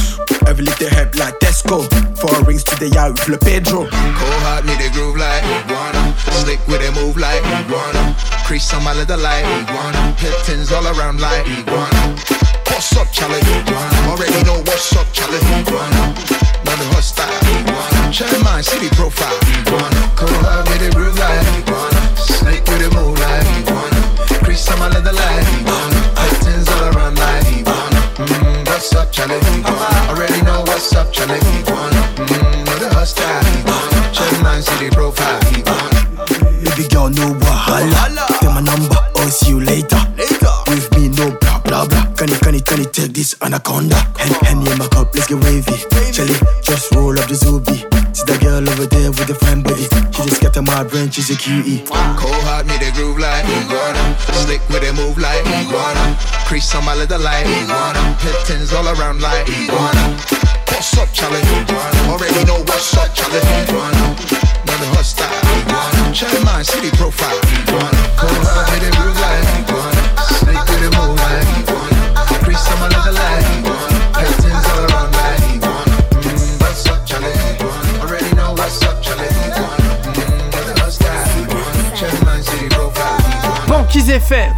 Every 0.47 0.65
little 0.65 0.91
help 0.91 1.15
like 1.15 1.39
Tesco. 1.39 1.87
Four 2.19 2.43
rings 2.45 2.65
to 2.65 2.75
the 2.77 2.89
yard 2.91 3.19
with 3.19 3.29
Le 3.29 3.39
Pedro. 3.39 3.87
Cold 3.87 4.43
heart, 4.43 4.65
me 4.65 4.75
the 4.75 4.91
groove 4.93 5.17
like 5.17 5.45
iguana. 5.45 6.15
Slick 6.43 6.61
with 6.67 6.83
it, 6.83 6.95
move 6.95 7.17
like 7.17 7.43
iguana. 7.47 8.17
Crease 8.45 8.73
on 8.75 8.83
my 8.83 8.95
leather 8.95 9.17
like 9.17 9.47
iguana. 9.63 10.13
Hit 10.19 10.35
tins 10.45 10.73
all 10.73 10.87
around 10.87 11.21
like 11.21 11.47
iguana. 11.47 12.58
What's 12.79 12.97
up, 12.97 13.11
Charlie? 13.11 13.43
Iguana. 13.43 14.07
Already 14.07 14.39
know 14.47 14.63
what's 14.63 14.95
up, 14.95 15.11
Charlie. 15.13 15.43
Not 15.51 16.79
the 16.79 16.87
hot 16.95 18.15
Check 18.15 18.31
mine, 18.45 18.63
city 18.63 18.87
profile. 18.95 19.35
Iguana. 19.51 19.99
Cold 20.15 20.31
heart, 20.47 20.71
me 20.71 20.87
the 20.87 20.95
groove 20.95 21.19
like. 21.19 21.43
Slick 22.15 22.63
with 22.71 22.87
like 22.95 23.51
iguana. 23.59 24.47
Crease 24.47 24.71
on 24.71 24.79
my 24.79 24.87
leather. 24.95 25.11
Hit 25.11 26.39
tins 26.39 26.71
all 26.71 26.95
around 26.95 27.19
like. 27.19 27.67
Mm, 28.15 28.63
what's 28.71 28.95
up, 28.95 29.11
Charlie? 29.11 29.43
Iguana. 29.59 30.15
Already 30.15 30.41
know 30.47 30.63
what's 30.63 30.95
up, 30.95 31.13
Charlie. 31.13 31.43
Mm, 31.43 32.63
know 32.63 32.79
the. 32.79 32.95
Iguana. 32.95 34.15
Check 34.15 34.31
mine, 34.39 34.63
city 34.63 34.89
profile. 34.95 35.43
Baby 36.63 36.87
girl, 36.87 37.11
no 37.11 37.35
wahala. 37.43 38.23
Tell 38.39 38.55
my 38.55 38.63
number, 38.63 39.03
I'll 39.19 39.27
see 39.35 39.51
you 39.51 39.59
later. 39.59 39.99
With 40.17 40.38
Can 42.65 42.81
you 42.81 42.91
take 42.91 43.13
this 43.13 43.35
anaconda? 43.41 43.97
Hen, 44.19 44.33
Henny 44.43 44.71
in 44.71 44.79
my 44.79 44.89
cup, 44.89 45.15
let's 45.15 45.27
get 45.27 45.43
wavy. 45.43 45.77
Shelly, 46.13 46.35
just 46.63 46.95
roll 46.95 47.19
up 47.19 47.27
the 47.29 47.35
Zubi. 47.35 47.85
See 48.15 48.25
that 48.25 48.41
girl 48.41 48.65
over 48.69 48.87
there 48.87 49.11
with 49.11 49.29
the 49.29 49.35
fine 49.35 49.63
body. 49.63 49.89
She 50.13 50.29
just 50.29 50.43
got 50.43 50.57
on 50.57 50.65
my 50.65 50.85
brain, 50.85 51.11
she's 51.11 51.31
a 51.31 51.37
cutie. 51.37 51.85
Cold 51.89 52.43
heart, 52.45 52.67
me 52.67 52.77
the 52.77 52.91
groove 52.93 53.19
like 53.19 53.45
iguana. 53.47 54.17
Slick 54.45 54.61
with 54.69 54.85
it, 54.85 54.95
move 54.95 55.19
like 55.19 55.45
iguana. 55.47 56.17
Crease 56.47 56.75
on 56.75 56.85
my 56.85 56.95
leather 56.95 57.19
like 57.19 57.47
iguana. 57.47 58.01
Hit 58.21 58.37
tins 58.47 58.73
all 58.73 58.87
around 58.87 59.21
like 59.21 59.49
iguana. 59.49 60.17
What's 60.79 60.95
up? 60.95 61.09
Iguana. 61.11 62.13
Already 62.13 62.45
know 62.45 62.63
what's 62.63 62.97
up, 62.97 63.11
Charlie. 63.15 63.43
Iguana. 63.43 64.15
Know 64.63 64.77
the 64.79 64.87
hot 64.95 65.03
style. 65.03 65.27
Iguana. 65.27 66.15
Check 66.15 66.31
my 66.45 66.63
city 66.63 66.95
profile. 66.95 67.35
Iguana. 67.51 67.99
Cold 68.15 68.47
heart, 68.47 68.71
me 68.71 68.87
the 68.87 68.91
groove 68.95 69.19
like 69.19 69.43
iguana. 69.59 70.03
Slick 70.39 70.63
with 70.71 70.87
it, 70.87 70.93
move 70.95 71.19
like 71.19 71.51
iguana. 71.59 71.98
Leather 72.67 73.13
like 73.13 73.45
all 74.67 74.85
around 74.85 75.15
iguana. 75.15 75.95
Mm, 76.27 76.61
what's 76.61 76.87
up, 76.89 77.07
Charlie? 77.07 77.31
Iguana. 77.55 78.03
Already 78.03 78.35
know 78.35 78.53
what's 78.53 78.83
up, 78.83 79.01
Charlie. 79.01 79.27
Iguana. 79.47 79.87
Know 80.51 80.65
the 80.67 80.75
hot 80.81 80.93
style. 80.93 81.43
Iguana. 81.43 81.97
Check 81.97 82.15
mine, 82.25 82.43
city 82.43 82.69
profile. 82.69 83.69
Banquise 83.69 84.11
FM. 84.11 84.53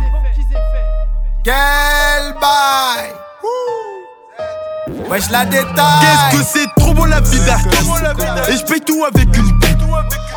Quel 1.45 2.35
bail 2.41 3.15
Wesh 5.09 5.31
la 5.31 5.45
détaille 5.47 5.73
Qu'est-ce 5.75 6.37
que 6.37 6.43
c'est? 6.45 6.67
Trop 6.77 6.93
beau 6.95 7.07
la 7.07 7.21
vie 7.21 7.41
d'artiste 7.41 7.91
Et 8.49 8.57
je 8.57 8.65
paye 8.65 8.81
tout 8.81 9.05
avec 9.05 9.35
une 9.37 9.50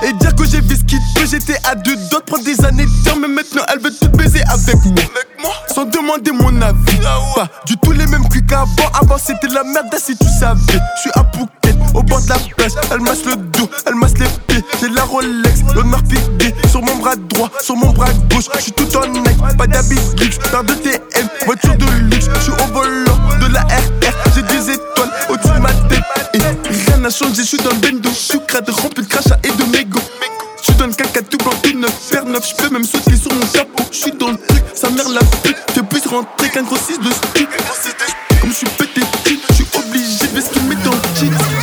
Et 0.04 0.14
dire 0.14 0.36
que 0.36 0.46
j'ai 0.46 0.62
vu 0.62 0.76
ce 0.76 0.84
qu'il 0.84 1.00
peut 1.16 1.26
J'étais 1.26 1.58
à 1.66 1.76
deux 1.76 1.96
doigts 2.10 2.20
de 2.20 2.26
prendre 2.26 2.44
des 2.44 2.64
années 2.66 2.86
de 2.86 3.10
temps 3.10 3.18
Mais 3.20 3.28
maintenant 3.28 3.64
elle 3.72 3.80
veut 3.80 3.92
tout 3.92 4.10
baiser 4.10 4.42
avec 4.52 4.76
moi. 4.86 5.54
Sans 5.74 5.86
demander 5.86 6.32
mon 6.32 6.62
avis. 6.62 7.00
Pas 7.36 7.48
du 7.66 7.78
tout 7.78 7.92
les 7.92 8.06
mêmes 8.08 8.28
cuits 8.30 8.46
qu'avant. 8.46 8.90
Avant 9.02 9.18
c'était 9.18 9.48
la 9.48 9.64
merde 9.64 9.94
si 9.98 10.16
tu 10.18 10.28
savais. 10.28 10.60
Je 10.96 11.02
suis 11.02 11.12
à 11.16 11.24
Phuket 11.34 11.78
au 11.94 12.04
bord 12.04 12.22
de 12.22 12.30
la 12.30 12.38
plage. 12.58 12.72
Elle 12.92 13.02
masse 13.02 13.26
le 13.26 13.36
dos, 13.36 13.70
elle 13.86 13.96
masse 13.96 14.18
les 14.18 14.28
pieds. 14.48 14.64
J'ai 14.80 14.90
la 14.90 15.04
Rolex, 15.04 15.62
l'honneur 15.74 16.02
piqué 16.04 16.54
Sur 16.70 16.82
mon 16.82 16.96
bras 16.98 17.16
droit, 17.16 17.50
sur 17.62 17.76
mon 17.76 17.92
bras 17.92 18.12
gauche. 18.30 18.46
Je 18.56 18.62
suis 18.62 18.72
tout 18.72 18.98
en 18.98 19.08
neck, 19.08 19.38
pas 19.58 19.68
d'habit 19.68 20.00
luxe. 20.20 20.38
Paire 20.52 20.64
de 20.64 20.74
TM, 20.74 21.28
voiture 21.46 21.76
de 21.78 21.86
luxe. 22.10 22.28
Je 22.36 22.42
suis 22.42 22.52
au 22.52 22.74
volant 22.74 23.18
de 23.40 23.54
la 23.54 23.62
RR 23.62 24.14
J'ai 24.36 24.44
des 24.44 24.72
étoiles 24.72 25.12
au-dessus 25.30 25.54
de 25.54 25.60
ma 25.60 25.72
tête. 25.88 26.04
Et 26.34 26.40
changé, 27.10 27.42
je 27.44 27.48
suis 27.48 27.58
dans 27.58 27.72
le 27.72 27.78
bendo 27.78 28.10
Je 28.10 28.16
suis 28.16 28.40
crade, 28.48 28.70
rempli 28.70 29.04
de 29.04 29.10
crachats 29.10 29.40
et 29.44 29.50
de 29.50 29.64
mégots 29.72 30.00
je 30.66 30.86
le 30.86 30.94
caca 30.94 31.22
tout 31.22 31.38
blanc, 31.38 31.52
tout 31.62 31.78
neuf, 31.78 32.26
neuf, 32.26 32.50
je 32.50 32.56
peux 32.56 32.70
même 32.70 32.86
sauter 32.86 33.18
sur 33.18 33.34
mon 33.34 33.46
chapeau. 33.54 33.84
Je 33.92 33.98
suis 33.98 34.12
dans 34.12 34.32
le 34.32 34.38
truc, 34.38 34.64
sa 34.74 34.90
mère 34.90 35.10
la 35.10 35.20
pute, 35.44 35.58
fais 35.74 35.84
plus 35.84 36.08
rentrer 36.08 36.50
qu'un 36.50 36.64
gros 36.64 36.78
6 36.78 37.00
de 37.00 37.12
street. 37.12 37.48
Comme 38.40 38.50
je 38.50 38.56
suis 38.56 38.68
pété 38.78 39.02
de 39.02 39.40
je 39.50 39.54
suis 39.54 39.68
obligé 39.76 40.28
de 40.28 40.42
ce 40.42 40.50
qu'il 40.50 40.64
met 40.64 40.76
dans 40.76 40.92
le 40.92 41.02
jean. 41.16 41.63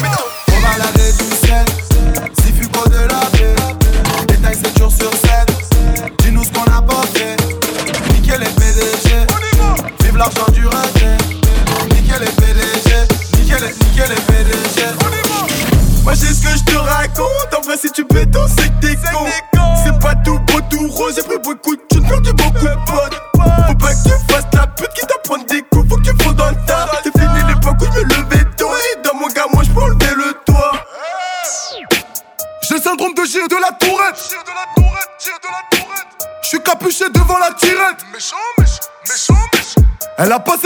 Moi 16.10 16.18
j'ai 16.18 16.34
ce 16.34 16.42
que 16.42 16.48
je 16.48 16.64
te 16.64 16.76
raconte, 16.76 17.54
en 17.56 17.60
vrai 17.60 17.76
si 17.76 17.88
tu 17.92 18.04
peux 18.04 18.26
danser 18.26 18.54
c'est 18.58 18.68
que 18.68 18.80
t'es 18.80 18.96
con. 18.96 19.26
C'est 19.84 19.96
pas 20.00 20.16
tout 20.24 20.40
beau 20.40 20.60
tout 20.68 20.88
rose, 20.88 21.14
j'ai 21.14 21.22
pris 21.22 21.38
beaucoup 21.38 21.76
de 21.76 21.82
thunes, 21.88 22.04
perdu 22.04 22.32
beaucoup 22.32 22.66
de 22.66 22.74
potes. 22.84 23.22
Faut 23.36 23.74
pas 23.76 23.94
que 23.94 24.02
tu 24.02 24.32
fasses 24.32 24.44
la 24.52 24.66
pute 24.66 24.92
qui 24.92 25.06
t'apprend 25.06 25.38
des 25.38 25.62
coups, 25.70 25.88
faut 25.88 25.96
que 25.98 26.10
tu 26.10 26.24
fondes 26.24 26.34
dans 26.34 26.48
le 26.48 26.56
tas. 26.66 26.88
C'est 27.04 27.16
fini 27.16 27.38
l'époque 27.46 27.76
où 27.80 27.84
je 27.84 28.00
me 28.00 28.04
levais 28.06 28.44
tôt. 28.56 28.72
Et 28.74 29.02
dans 29.02 29.14
mon 29.20 29.28
gars 29.28 29.46
moi 29.54 29.62
je 29.62 29.70
peux 29.70 29.82
enlever 29.82 30.14
le 30.16 30.32
toit. 30.44 30.72
J'ai 32.68 32.74
le 32.74 32.80
syndrome 32.80 33.14
de 33.14 33.24
Gilles 33.24 33.46
de 33.48 33.60
la 33.60 33.70
Tourette. 33.78 34.34
Je 36.42 36.48
suis 36.48 36.60
capuché 36.60 37.04
devant 37.14 37.38
la 37.38 37.52
tirette. 37.52 38.04
Méchant, 38.12 38.34
méchant, 38.58 38.80
méchant, 39.08 39.34
méchant. 39.54 39.88
Elle 40.18 40.32
a 40.32 40.40
pas 40.40 40.56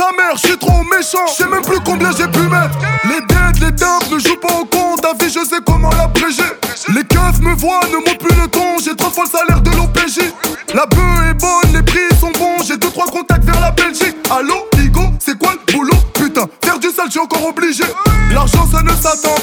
sa 0.00 0.12
mère, 0.16 0.36
je 0.36 0.48
suis 0.48 0.56
trop 0.56 0.82
méchant. 0.84 1.26
Je 1.28 1.42
sais 1.42 1.48
même 1.48 1.62
plus 1.62 1.80
combien 1.84 2.10
j'ai 2.16 2.28
pu 2.28 2.40
mettre. 2.48 2.78
Les 3.04 3.20
dettes, 3.20 3.60
les 3.60 3.70
dindes 3.72 4.08
ne 4.10 4.18
jouent 4.18 4.40
pas 4.40 4.54
au 4.60 4.64
con. 4.64 4.96
Ta 4.96 5.12
vie, 5.12 5.30
je 5.30 5.44
sais 5.44 5.60
comment 5.66 5.90
l'abréger. 5.90 6.50
Les 6.94 7.04
keufs 7.04 7.40
me 7.40 7.54
voient, 7.54 7.80
ne 7.92 7.96
montent 7.96 8.18
plus 8.18 8.36
le 8.40 8.48
ton. 8.48 8.78
J'ai 8.82 8.96
trois 8.96 9.10
fois 9.10 9.24
le 9.24 9.30
salaire 9.30 9.60
de 9.60 9.70
l'OPJ. 9.70 10.32
La 10.74 10.86
bœuf 10.86 11.30
est 11.30 11.34
bonne, 11.34 11.72
les 11.74 11.82
prix 11.82 12.08
sont 12.18 12.32
bons. 12.32 12.64
J'ai 12.66 12.78
deux, 12.78 12.90
trois 12.90 13.06
contacts 13.06 13.44
vers 13.44 13.60
la 13.60 13.72
Belgique. 13.72 14.16
Allô, 14.30 14.54
Bigo, 14.76 15.02
c'est 15.18 15.38
quoi 15.38 15.52
le 15.52 15.72
boulot? 15.72 15.96
Putain, 16.14 16.46
faire 16.64 16.78
du 16.78 16.88
sale, 16.88 17.06
je 17.06 17.12
suis 17.12 17.20
encore 17.20 17.46
obligé. 17.46 17.84
L'argent, 18.32 18.66
ça 18.72 18.82
ne 18.82 18.90
s'attend 18.90 19.34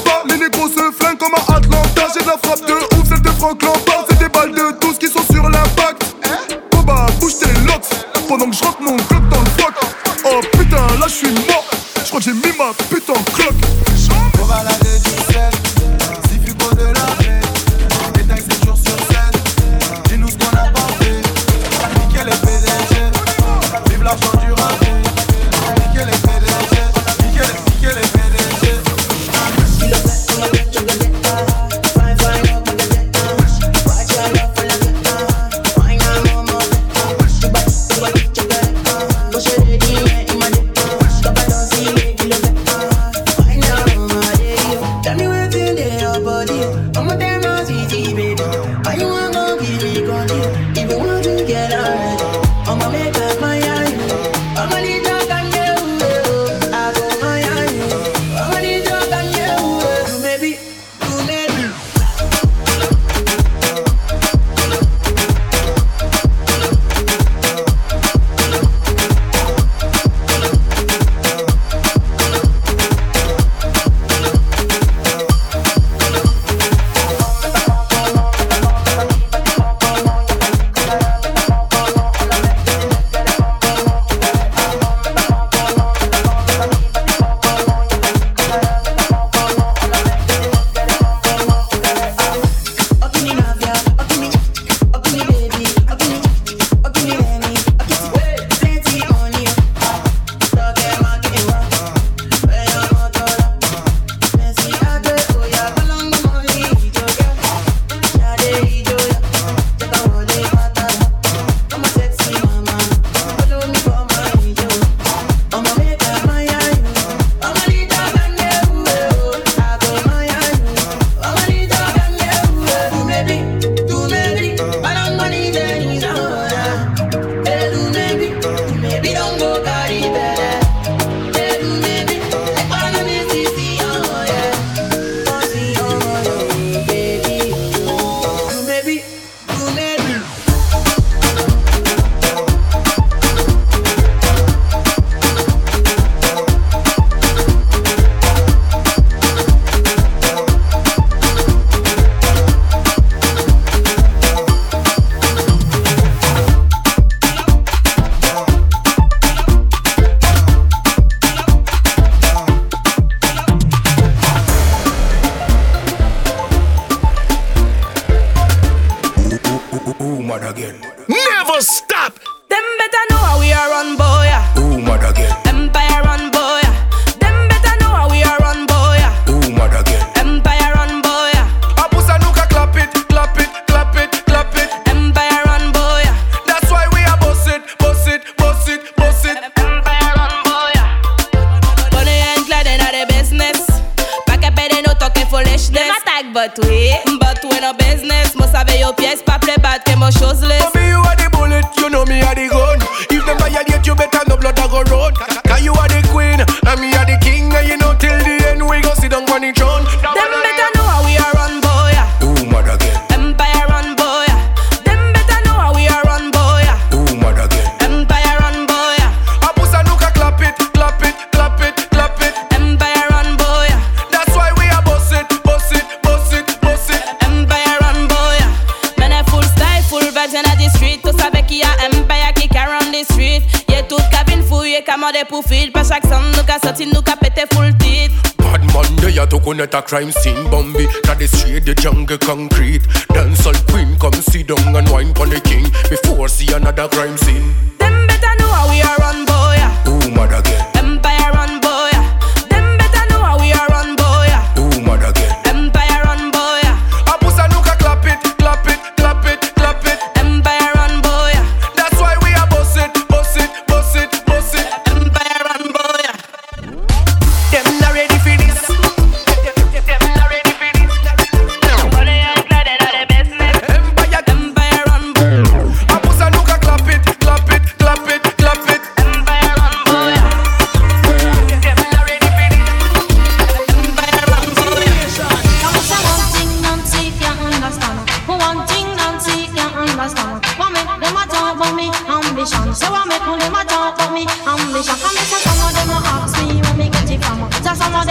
not 239.58 239.74
a 239.74 239.82
crime 239.82 240.12
scene. 240.12 240.50
Bambi, 240.52 240.86
that 241.04 241.22
is 241.22 241.32
straight 241.32 241.66
the 241.66 241.74
jungle 241.74 242.18
concrete. 242.18 242.86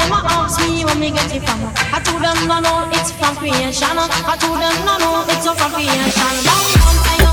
Mama 0.08 0.28
asked 0.46 0.60
me 0.60 0.84
where 0.84 0.94
me 0.94 1.10
get 1.10 1.34
it 1.34 1.42
from. 1.42 1.60
I 1.92 1.98
told 2.00 2.22
them 2.22 2.38
no, 2.46 2.60
no, 2.60 2.88
it's 2.92 3.10
from 3.12 3.34
creation. 3.36 3.88
I 3.98 4.36
told 4.38 4.58
them 4.62 4.76
no, 4.86 4.94
no, 4.98 5.24
it's 5.28 5.46
from 5.46 5.70
creation. 5.72 6.32
Down, 6.46 6.64
down, 7.18 7.25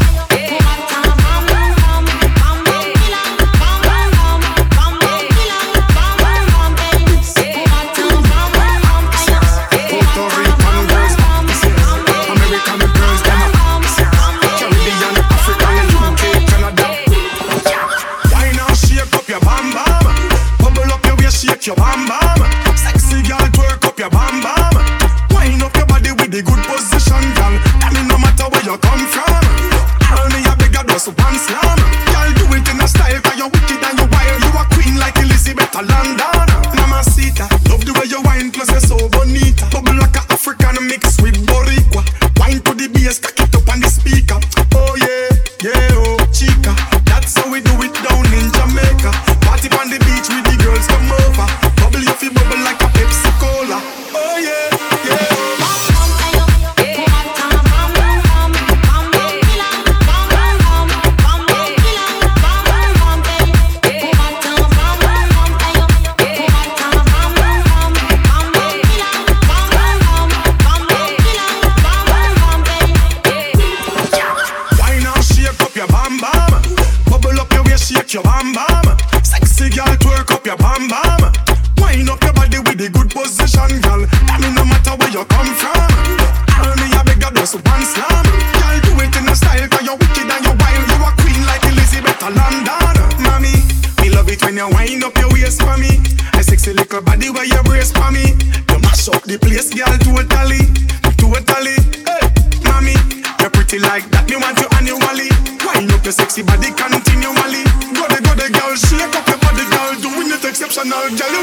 Your 106.03 106.11
sexy 106.11 106.43
body 106.43 106.67
continually. 106.75 107.63
Go 107.95 108.03
there, 108.11 108.19
go 108.19 108.35
there, 108.35 108.51
girl. 108.51 108.75
Shake 108.75 109.15
up 109.15 109.25
your 109.27 109.37
body, 109.39 109.63
girl. 109.71 109.95
Doing 110.03 110.31
it 110.35 110.43
exceptional, 110.43 111.07
girl. 111.15 111.42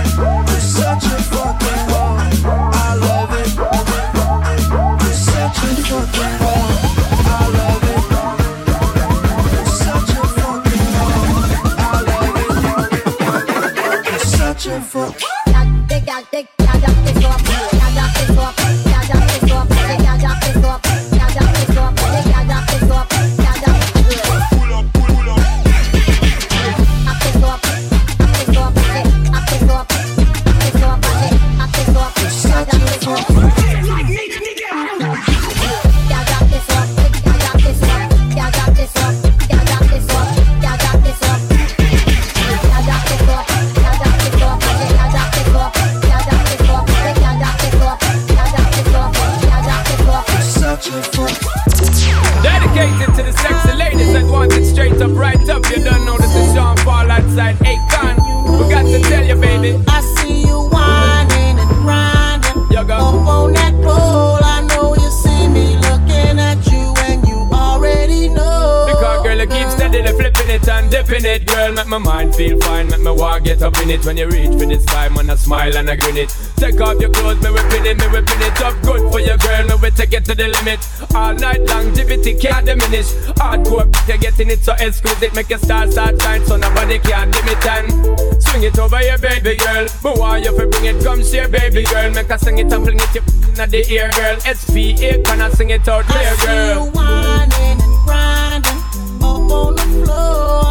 It. 73.91 74.05
When 74.05 74.17
you 74.17 74.27
reach 74.27 74.51
for 74.57 74.65
this 74.65 74.85
time, 74.85 75.17
and 75.17 75.29
I 75.29 75.35
smile 75.35 75.75
and 75.75 75.89
I 75.89 75.95
grin 75.95 76.17
it. 76.17 76.35
Take 76.55 76.79
off 76.79 76.99
your 76.99 77.11
clothes, 77.11 77.41
me 77.43 77.51
whipping 77.51 77.85
it, 77.85 77.97
me 77.99 78.07
whipping 78.07 78.41
it 78.41 78.61
up 78.61 78.75
good 78.81 79.11
for 79.11 79.19
your 79.19 79.37
girl. 79.37 79.67
Me 79.67 79.75
we 79.81 79.91
take 79.91 80.13
it 80.13 80.25
to 80.25 80.35
the 80.35 80.47
limit. 80.47 80.79
All 81.13 81.33
night 81.33 81.61
long, 81.67 81.91
GPT 81.93 82.39
can't 82.39 82.65
diminish. 82.65 83.11
Hardcore, 83.37 83.87
you're 84.07 84.17
getting 84.17 84.49
it 84.49 84.63
so 84.63 84.73
exquisite. 84.73 85.35
Make 85.35 85.49
your 85.49 85.59
star 85.59 85.91
start 85.91 86.21
shine 86.21 86.45
so 86.45 86.55
nobody 86.57 86.99
can 86.99 87.31
dim 87.31 87.47
it 87.47 87.65
and 87.65 88.41
swing 88.41 88.63
it 88.63 88.79
over 88.79 89.01
your 89.01 89.17
baby 89.17 89.55
girl. 89.57 89.87
But 90.01 90.17
why 90.17 90.37
you 90.37 90.55
fi 90.57 90.65
bring 90.65 90.85
it, 90.85 91.03
come 91.03 91.23
share 91.23 91.49
baby 91.49 91.83
girl. 91.83 92.11
Make 92.11 92.27
her 92.27 92.37
sing 92.37 92.57
it 92.57 92.71
and 92.71 92.83
fling 92.83 92.99
it 92.99 93.15
you 93.15 93.21
in 93.61 93.69
the 93.69 93.83
ear, 93.91 94.09
girl. 94.15 94.39
SPA, 94.39 95.21
can 95.23 95.41
I 95.41 95.49
sing 95.51 95.69
it 95.69 95.87
out 95.87 96.07
there, 96.07 96.31
I 96.31 96.35
see 96.35 96.45
girl? 96.47 96.85
you 96.85 96.91
whining 96.91 97.81
and 97.81 98.05
grinding 98.05 98.81
up 99.21 99.51
on 99.51 99.75
the 99.75 100.05
floor. 100.05 100.70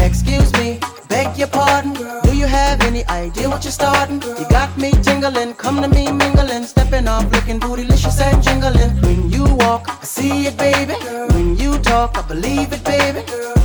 me, 0.61 0.79
beg 1.09 1.37
your 1.37 1.47
pardon. 1.47 1.93
Do 2.23 2.31
you 2.35 2.45
have 2.45 2.81
any 2.81 3.03
idea 3.07 3.49
what 3.49 3.63
you're 3.63 3.77
starting? 3.81 4.21
You 4.39 4.45
got 4.49 4.69
me 4.77 4.91
tingling, 5.07 5.53
come 5.55 5.81
to 5.81 5.87
me 5.87 6.11
mingling, 6.11 6.63
stepping 6.63 7.07
off, 7.07 7.25
looking 7.31 7.59
bootylicious 7.59 8.19
and 8.21 8.41
jingling. 8.43 8.91
When 9.05 9.19
you 9.31 9.43
walk, 9.63 9.83
I 9.89 10.05
see 10.05 10.47
it, 10.49 10.57
baby. 10.57 10.93
When 11.33 11.57
you 11.57 11.79
talk, 11.79 12.17
I 12.17 12.21
believe 12.33 12.71
it, 12.73 12.83
baby. 12.83 13.21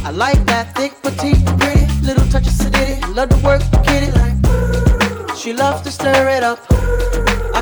I 0.09 0.11
like 0.11 0.43
that 0.47 0.75
thick, 0.77 0.93
petite, 1.03 1.45
pretty, 1.61 1.87
little 2.09 2.27
touch 2.33 2.47
of 2.47 2.57
sedity. 2.61 2.97
Love 3.15 3.31
to 3.31 3.39
work 3.49 3.63
kitty. 3.87 4.11
She 5.41 5.53
loves 5.53 5.83
to 5.83 5.91
stir 5.91 6.29
it 6.37 6.43
up. 6.43 6.59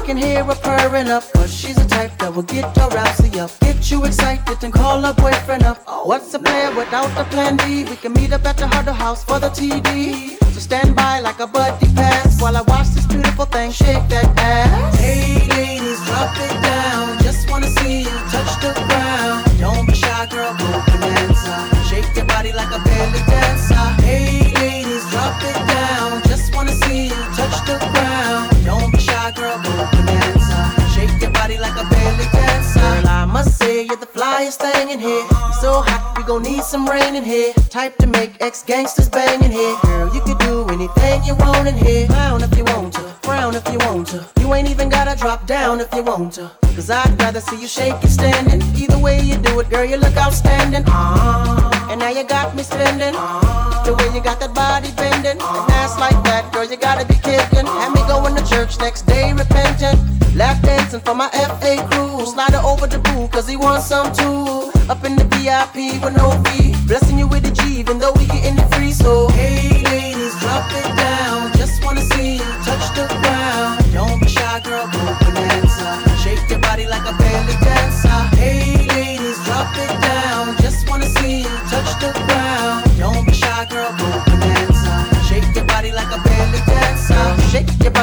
Can 0.05 0.19
hear 0.19 0.45
her 0.45 0.55
purring 0.57 1.09
up, 1.09 1.25
cause 1.33 1.51
she's 1.51 1.79
a 1.79 1.89
type 1.89 2.13
that 2.19 2.35
will 2.35 2.43
get 2.43 2.77
your 2.77 2.91
rousey 2.91 3.39
up. 3.39 3.51
Get 3.61 3.91
you 3.91 4.05
excited 4.05 4.63
and 4.63 4.71
call 4.71 5.01
her 5.01 5.15
boyfriend 5.15 5.63
up. 5.63 5.83
Oh, 5.87 6.05
what's 6.05 6.31
the 6.31 6.39
plan 6.39 6.77
without 6.77 7.09
the 7.17 7.25
plan 7.25 7.57
B? 7.57 7.85
We 7.89 7.97
can 7.97 8.13
meet 8.13 8.31
up 8.31 8.45
at 8.45 8.59
the 8.59 8.67
Harder 8.67 8.93
House 8.93 9.25
for 9.25 9.41
the 9.41 9.49
TD. 9.49 10.37
So 10.53 10.61
stand 10.61 10.95
by 10.95 11.21
like 11.21 11.41
a 11.41 11.47
buddy 11.47 11.87
pass 11.95 12.39
while 12.43 12.55
I 12.55 12.61
watch 12.61 12.89
this 12.89 13.07
beautiful 13.07 13.47
thing 13.47 13.73
shake 13.73 14.07
that 14.11 14.29
ass. 14.37 14.99
Hey 15.01 15.49
ladies, 15.49 16.05
drop 16.05 16.37
it 16.37 16.63
down. 16.63 17.23
Just 17.23 17.49
wanna 17.49 17.69
see 17.69 18.01
you 18.01 18.19
touch 18.29 18.61
the 18.61 18.75
ground. 18.75 18.94
Flyest 34.15 34.59
thing 34.59 34.91
in 34.91 35.01
here. 35.01 35.27
So 35.61 35.83
hot, 35.83 36.15
we 36.17 36.23
gon' 36.23 36.43
need 36.43 36.63
some 36.63 36.87
rain 36.89 37.17
in 37.17 37.25
here. 37.25 37.53
Type 37.69 37.97
to 37.99 38.07
make 38.07 38.41
ex 38.41 38.63
gangsters 38.63 39.09
bang 39.09 39.43
in 39.43 39.51
here. 39.51 39.77
Girl, 39.83 40.15
you 40.15 40.21
can 40.23 40.39
do 40.39 40.67
anything 40.69 41.25
you 41.25 41.35
want 41.35 41.67
in 41.67 41.77
here. 41.77 42.07
Clown 42.07 42.43
if 42.43 42.57
you 42.57 42.65
want 42.65 42.95
to, 42.95 43.03
frown 43.23 43.55
if 43.55 43.67
you 43.73 43.79
want 43.79 44.07
to. 44.09 44.25
You 44.41 44.55
ain't 44.55 44.69
even 44.71 44.89
gotta 44.89 45.19
drop 45.19 45.47
down 45.47 45.81
if 45.81 45.93
you 45.95 46.03
want 46.05 46.33
to. 46.35 46.51
Cause 46.75 46.91
I'd 46.91 47.21
rather 47.21 47.41
see 47.41 47.61
you 47.61 47.67
shake 47.67 48.03
it 48.03 48.09
standing. 48.09 48.63
Either 48.77 48.99
way 48.99 49.21
you 49.21 49.37
do 49.37 49.61
it, 49.61 49.69
girl, 49.69 49.85
you 49.85 49.97
look 49.97 50.17
outstanding. 50.17 50.85
Ah, 50.87 51.91
and 51.91 52.01
now 52.01 52.11
you 52.11 52.25
got 52.25 52.55
me 52.55 52.63
spending. 52.63 53.15
The 53.85 53.95
way 53.99 54.15
you 54.15 54.23
got 54.23 54.41
that 54.41 54.55
body 54.55 54.91
bending. 54.97 55.39
And 55.43 55.71
ass 55.83 55.99
like 55.99 56.19
that, 56.25 56.53
girl, 56.53 56.65
you 56.65 56.77
gotta 56.77 57.05
be 57.07 57.15
kidding. 57.15 57.67
Have 57.67 57.93
me 57.95 58.03
going 58.07 58.35
to 58.37 58.45
church 58.49 58.79
next 58.79 59.03
day 59.03 59.33
repentant. 59.33 59.99
Lap 60.35 60.61
dancing 60.63 61.01
for 61.01 61.15
my 61.15 61.29
FA 61.31 61.77
crew. 61.91 62.27
Slide 62.27 62.55
over 62.65 62.89
the 62.89 62.99
cause 63.35 63.49
he 63.49 63.57
wants 63.57 63.87
some 63.87 64.13
too. 64.13 64.71
Up 64.89 65.05
in 65.05 65.17
the 65.17 65.25
VIP 65.35 66.01
with 66.01 66.17
no 66.17 66.31
fee. 66.45 66.73
Blessing 66.87 67.19
you 67.19 67.27
with 67.27 67.45
a 67.45 67.51
G, 67.51 67.81
even 67.81 67.99
though 67.99 68.13
we 68.13 68.27
getting 68.27 68.57
it 68.57 68.75
free. 68.75 68.93
So, 68.93 69.29
hey 69.31 69.83
ladies, 69.83 70.39
drop 70.39 70.71
it 70.71 70.94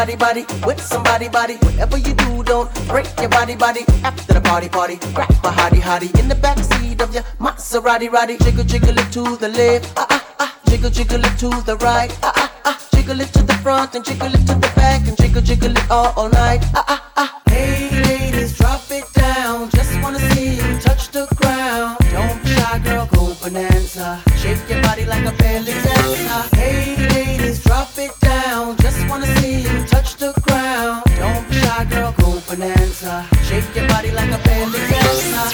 body, 0.01 0.15
body 0.15 0.45
with 0.65 0.81
somebody, 0.81 1.29
body. 1.29 1.55
Whatever 1.57 1.97
you 1.97 2.13
do, 2.15 2.43
don't 2.43 2.69
break 2.87 3.07
your 3.19 3.29
body, 3.29 3.55
body. 3.55 3.81
After 4.03 4.33
the 4.33 4.41
party, 4.41 4.67
party, 4.67 4.95
grab 5.13 5.29
a 5.29 5.51
hottie, 5.51 5.79
hottie 5.79 6.11
in 6.19 6.27
the 6.27 6.33
backseat 6.33 7.01
of 7.01 7.13
your 7.13 7.23
Maserati, 7.39 8.11
roddy. 8.11 8.37
Jiggle, 8.37 8.63
jiggle 8.63 8.97
it 8.97 9.11
to 9.13 9.37
the 9.37 9.49
left, 9.49 9.93
ah 9.97 10.07
ah 10.09 10.35
ah. 10.39 10.57
Jiggle, 10.65 10.89
jiggle 10.89 11.23
it 11.23 11.37
to 11.37 11.49
the 11.69 11.77
right, 11.81 12.11
ah 12.23 12.33
ah 12.35 12.51
ah. 12.65 12.87
Jiggle 12.95 13.21
it 13.21 13.31
to 13.33 13.43
the 13.43 13.53
front 13.61 13.93
and 13.93 14.03
jiggle 14.03 14.33
it 14.33 14.45
to 14.47 14.55
the 14.55 14.71
back 14.75 15.07
and 15.07 15.15
jiggle, 15.17 15.41
jiggle 15.41 15.71
it 15.77 15.91
all, 15.91 16.11
all 16.17 16.29
night, 16.29 16.61
ah 16.73 16.83
ah 16.87 17.11
ah. 17.17 17.41
Hey 17.47 17.89
ladies, 18.07 18.57
drop 18.57 18.81
it 18.89 19.05
down. 19.13 19.69
Just 19.69 19.93
wanna 20.01 20.19
see 20.33 20.55
you 20.55 20.79
touch 20.79 21.09
the 21.11 21.27
ground. 21.35 21.97
Don't 22.11 22.41
be 22.43 22.49
shy, 22.55 22.79
girl, 22.79 23.05
go 23.05 23.20
bonanza. 23.41 24.21
Shake 24.37 24.69
your 24.69 24.81
body 24.83 25.05
like 25.05 25.25
a 25.25 25.31
belly 25.37 25.73
dancer. 25.73 26.55
Hey 26.55 26.95
ladies, 27.09 27.63
drop 27.63 27.89
it 27.97 28.11
down. 28.19 28.77
Just 28.77 29.07
wanna 29.09 29.25
see 29.37 29.61
you 29.61 29.85
touch 29.87 30.15
the 30.15 30.31
ground. 30.45 31.03
Don't 31.17 31.49
be 31.49 31.55
shy, 31.55 31.85
girl, 31.85 32.13
go 32.19 32.39
bonanza. 32.47 33.27
Shake 33.43 33.75
your 33.75 33.87
body 33.87 34.11
like 34.11 34.31
a 34.31 34.39
belly 34.43 34.79
dancer. 34.91 35.47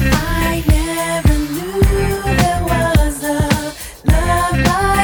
I 0.00 0.64
never 0.66 1.38
knew 1.54 2.22
there 2.40 2.62
was 2.72 3.22
a 3.22 3.38
love 4.04 4.58
like 4.70 4.97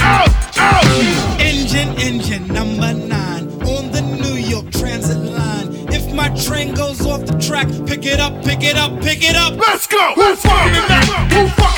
Out, 0.00 0.30
out. 0.58 1.40
Engine, 1.40 1.88
engine 1.98 2.46
number 2.48 2.92
nine 2.92 3.48
on 3.62 3.90
the 3.90 4.02
New 4.02 4.34
York 4.34 4.70
Transit 4.70 5.18
line. 5.18 5.68
If 5.92 6.12
my 6.14 6.28
train 6.34 6.74
goes 6.74 7.04
off 7.06 7.24
the 7.26 7.38
track, 7.38 7.68
pick 7.86 8.06
it 8.06 8.20
up, 8.20 8.44
pick 8.44 8.62
it 8.62 8.76
up, 8.76 9.00
pick 9.02 9.22
it 9.22 9.36
up. 9.36 9.56
Let's 9.56 9.86
go. 9.86 10.12
Who 10.14 10.36
fucking 10.36 10.74
in? 10.74 11.30
Who 11.30 11.48
fucking? 11.48 11.73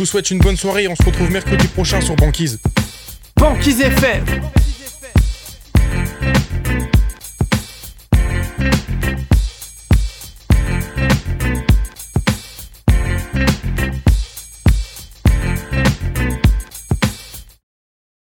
Vous 0.00 0.06
souhaite 0.06 0.30
une 0.30 0.38
bonne 0.38 0.56
soirée 0.56 0.84
et 0.84 0.88
on 0.88 0.96
se 0.96 1.02
retrouve 1.02 1.30
mercredi 1.30 1.66
prochain 1.66 2.00
sur 2.00 2.16
Banquise. 2.16 2.58
Banquise 3.36 3.82
FM 3.82 4.24